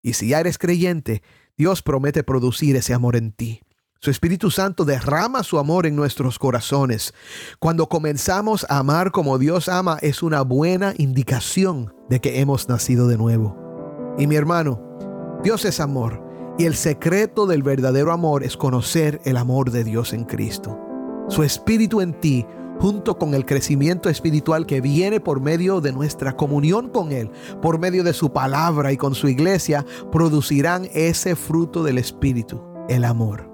Y 0.00 0.14
si 0.14 0.28
ya 0.28 0.40
eres 0.40 0.58
creyente, 0.58 1.22
Dios 1.56 1.82
promete 1.82 2.22
producir 2.22 2.76
ese 2.76 2.94
amor 2.94 3.16
en 3.16 3.32
ti. 3.32 3.62
Su 4.04 4.10
Espíritu 4.10 4.50
Santo 4.50 4.84
derrama 4.84 5.42
su 5.42 5.58
amor 5.58 5.86
en 5.86 5.96
nuestros 5.96 6.38
corazones. 6.38 7.14
Cuando 7.58 7.88
comenzamos 7.88 8.66
a 8.68 8.76
amar 8.80 9.12
como 9.12 9.38
Dios 9.38 9.66
ama 9.66 9.96
es 10.02 10.22
una 10.22 10.42
buena 10.42 10.92
indicación 10.98 11.94
de 12.10 12.20
que 12.20 12.40
hemos 12.40 12.68
nacido 12.68 13.08
de 13.08 13.16
nuevo. 13.16 13.56
Y 14.18 14.26
mi 14.26 14.36
hermano, 14.36 14.78
Dios 15.42 15.64
es 15.64 15.80
amor 15.80 16.22
y 16.58 16.66
el 16.66 16.74
secreto 16.74 17.46
del 17.46 17.62
verdadero 17.62 18.12
amor 18.12 18.44
es 18.44 18.58
conocer 18.58 19.22
el 19.24 19.38
amor 19.38 19.70
de 19.70 19.84
Dios 19.84 20.12
en 20.12 20.24
Cristo. 20.24 20.78
Su 21.30 21.42
Espíritu 21.42 22.02
en 22.02 22.12
ti 22.20 22.44
junto 22.80 23.16
con 23.18 23.32
el 23.32 23.46
crecimiento 23.46 24.10
espiritual 24.10 24.66
que 24.66 24.82
viene 24.82 25.18
por 25.18 25.40
medio 25.40 25.80
de 25.80 25.94
nuestra 25.94 26.36
comunión 26.36 26.90
con 26.90 27.10
Él, 27.10 27.30
por 27.62 27.78
medio 27.78 28.04
de 28.04 28.12
su 28.12 28.34
palabra 28.34 28.92
y 28.92 28.98
con 28.98 29.14
su 29.14 29.28
iglesia, 29.28 29.86
producirán 30.12 30.90
ese 30.92 31.36
fruto 31.36 31.82
del 31.82 31.96
Espíritu, 31.96 32.62
el 32.90 33.06
amor. 33.06 33.53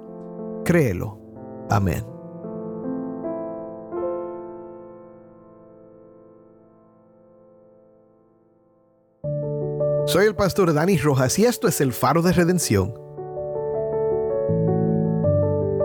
Créelo. 0.71 1.19
Amén. 1.69 2.07
Soy 10.07 10.27
el 10.27 10.37
pastor 10.37 10.73
Dani 10.73 10.97
Rojas 10.97 11.41
y 11.41 11.45
esto 11.47 11.67
es 11.67 11.81
el 11.81 11.93
faro 11.93 12.23
de 12.23 12.33
redención. 12.33 12.95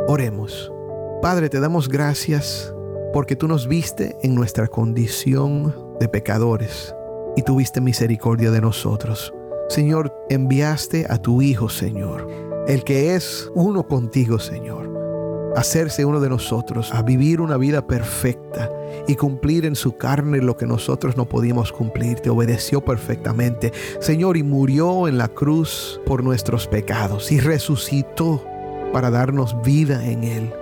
Oremos. 0.08 0.72
Padre, 1.20 1.50
te 1.50 1.60
damos 1.60 1.90
gracias 1.90 2.72
porque 3.12 3.36
tú 3.36 3.48
nos 3.48 3.68
viste 3.68 4.16
en 4.22 4.36
nuestra 4.36 4.68
condición 4.68 5.74
de 6.00 6.08
pecadores 6.08 6.96
y 7.36 7.42
tuviste 7.42 7.82
misericordia 7.82 8.52
de 8.52 8.62
nosotros. 8.62 9.34
Señor, 9.68 10.16
enviaste 10.30 11.08
a 11.10 11.18
tu 11.18 11.42
Hijo, 11.42 11.70
Señor, 11.70 12.28
el 12.68 12.84
que 12.84 13.16
es 13.16 13.52
uno 13.54 13.88
contigo, 13.88 14.40
Señor, 14.40 15.54
hacerse 15.56 16.04
uno 16.04 16.20
de 16.20 16.30
nosotros, 16.30 16.94
a 16.94 17.02
vivir 17.02 17.42
una 17.42 17.58
vida 17.58 17.86
perfecta 17.86 18.72
y 19.08 19.16
cumplir 19.16 19.66
en 19.66 19.76
su 19.76 19.98
carne 19.98 20.40
lo 20.40 20.58
que 20.58 20.66
nosotros 20.66 21.16
no 21.16 21.30
podíamos 21.30 21.72
cumplir. 21.72 22.20
Te 22.20 22.30
obedeció 22.30 22.84
perfectamente, 22.84 23.72
Señor, 24.00 24.38
y 24.38 24.44
murió 24.44 25.08
en 25.08 25.18
la 25.18 25.28
cruz 25.28 26.02
por 26.06 26.24
nuestros 26.24 26.68
pecados 26.68 27.32
y 27.32 27.40
resucitó 27.40 28.44
para 28.92 29.12
darnos 29.12 29.56
vida 29.64 30.06
en 30.06 30.24
él. 30.24 30.54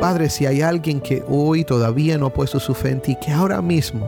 Padre, 0.00 0.30
si 0.30 0.46
hay 0.46 0.62
alguien 0.62 1.00
que 1.00 1.24
hoy 1.28 1.64
todavía 1.64 2.16
no 2.18 2.26
ha 2.26 2.32
puesto 2.32 2.60
su 2.60 2.72
fe 2.72 2.90
en 2.90 3.02
ti, 3.02 3.16
que 3.20 3.32
ahora 3.32 3.60
mismo 3.60 4.06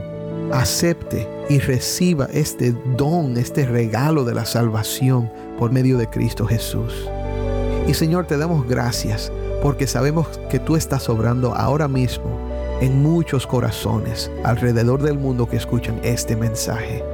acepte 0.53 1.29
y 1.49 1.59
reciba 1.59 2.29
este 2.33 2.75
don, 2.97 3.37
este 3.37 3.67
regalo 3.67 4.25
de 4.25 4.35
la 4.35 4.45
salvación 4.45 5.31
por 5.59 5.71
medio 5.71 5.99
de 5.99 6.09
Cristo 6.09 6.47
Jesús. 6.47 7.09
Y 7.87 7.95
Señor, 7.95 8.27
te 8.27 8.37
damos 8.37 8.67
gracias 8.69 9.33
porque 9.63 9.87
sabemos 9.87 10.27
que 10.49 10.59
tú 10.59 10.77
estás 10.77 11.09
obrando 11.09 11.55
ahora 11.55 11.89
mismo 11.89 12.25
en 12.81 13.03
muchos 13.03 13.47
corazones 13.47 14.31
alrededor 14.45 15.03
del 15.03 15.19
mundo 15.19 15.49
que 15.49 15.57
escuchan 15.57 16.01
este 16.03 16.37
mensaje. 16.37 17.05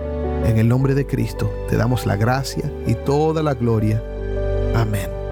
En 0.45 0.59
el 0.59 0.69
nombre 0.69 0.95
de 0.95 1.07
Cristo 1.07 1.51
te 1.69 1.77
damos 1.77 2.07
la 2.07 2.17
gracia 2.17 2.71
y 2.87 2.95
toda 2.95 3.43
la 3.43 3.55
gloria. 3.55 4.03
Amén. 4.75 5.26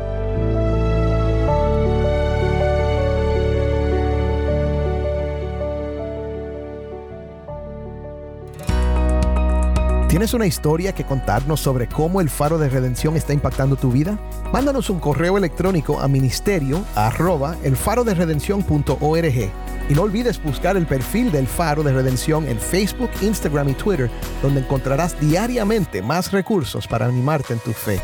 ¿Tienes 10.14 10.32
una 10.32 10.46
historia 10.46 10.94
que 10.94 11.02
contarnos 11.02 11.58
sobre 11.58 11.88
cómo 11.88 12.20
el 12.20 12.30
faro 12.30 12.56
de 12.56 12.68
redención 12.68 13.16
está 13.16 13.32
impactando 13.32 13.74
tu 13.74 13.90
vida? 13.90 14.16
Mándanos 14.52 14.88
un 14.88 15.00
correo 15.00 15.36
electrónico 15.36 15.98
a 15.98 16.06
ministerio 16.06 16.84
arroba 16.94 17.56
el 17.64 17.76
faro 17.76 18.04
de 18.04 18.14
redención.org. 18.14 19.50
Y 19.88 19.92
no 19.92 20.02
olvides 20.02 20.40
buscar 20.40 20.76
el 20.76 20.86
perfil 20.86 21.32
del 21.32 21.48
faro 21.48 21.82
de 21.82 21.92
redención 21.92 22.46
en 22.46 22.60
Facebook, 22.60 23.10
Instagram 23.22 23.70
y 23.70 23.74
Twitter, 23.74 24.08
donde 24.40 24.60
encontrarás 24.60 25.20
diariamente 25.20 26.00
más 26.00 26.30
recursos 26.30 26.86
para 26.86 27.06
animarte 27.06 27.54
en 27.54 27.58
tu 27.58 27.72
fe. 27.72 28.00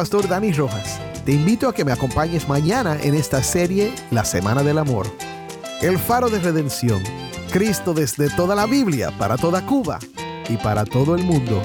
Pastor 0.00 0.26
Dani 0.26 0.50
Rojas. 0.52 0.98
Te 1.26 1.32
invito 1.32 1.68
a 1.68 1.74
que 1.74 1.84
me 1.84 1.92
acompañes 1.92 2.48
mañana 2.48 2.96
en 3.02 3.14
esta 3.14 3.42
serie 3.42 3.92
La 4.10 4.24
Semana 4.24 4.62
del 4.62 4.78
Amor. 4.78 5.06
El 5.82 5.98
faro 5.98 6.30
de 6.30 6.38
redención. 6.38 7.02
Cristo 7.52 7.92
desde 7.92 8.30
toda 8.30 8.54
la 8.54 8.64
Biblia, 8.64 9.12
para 9.18 9.36
toda 9.36 9.66
Cuba 9.66 9.98
y 10.48 10.56
para 10.56 10.86
todo 10.86 11.14
el 11.16 11.22
mundo. 11.24 11.60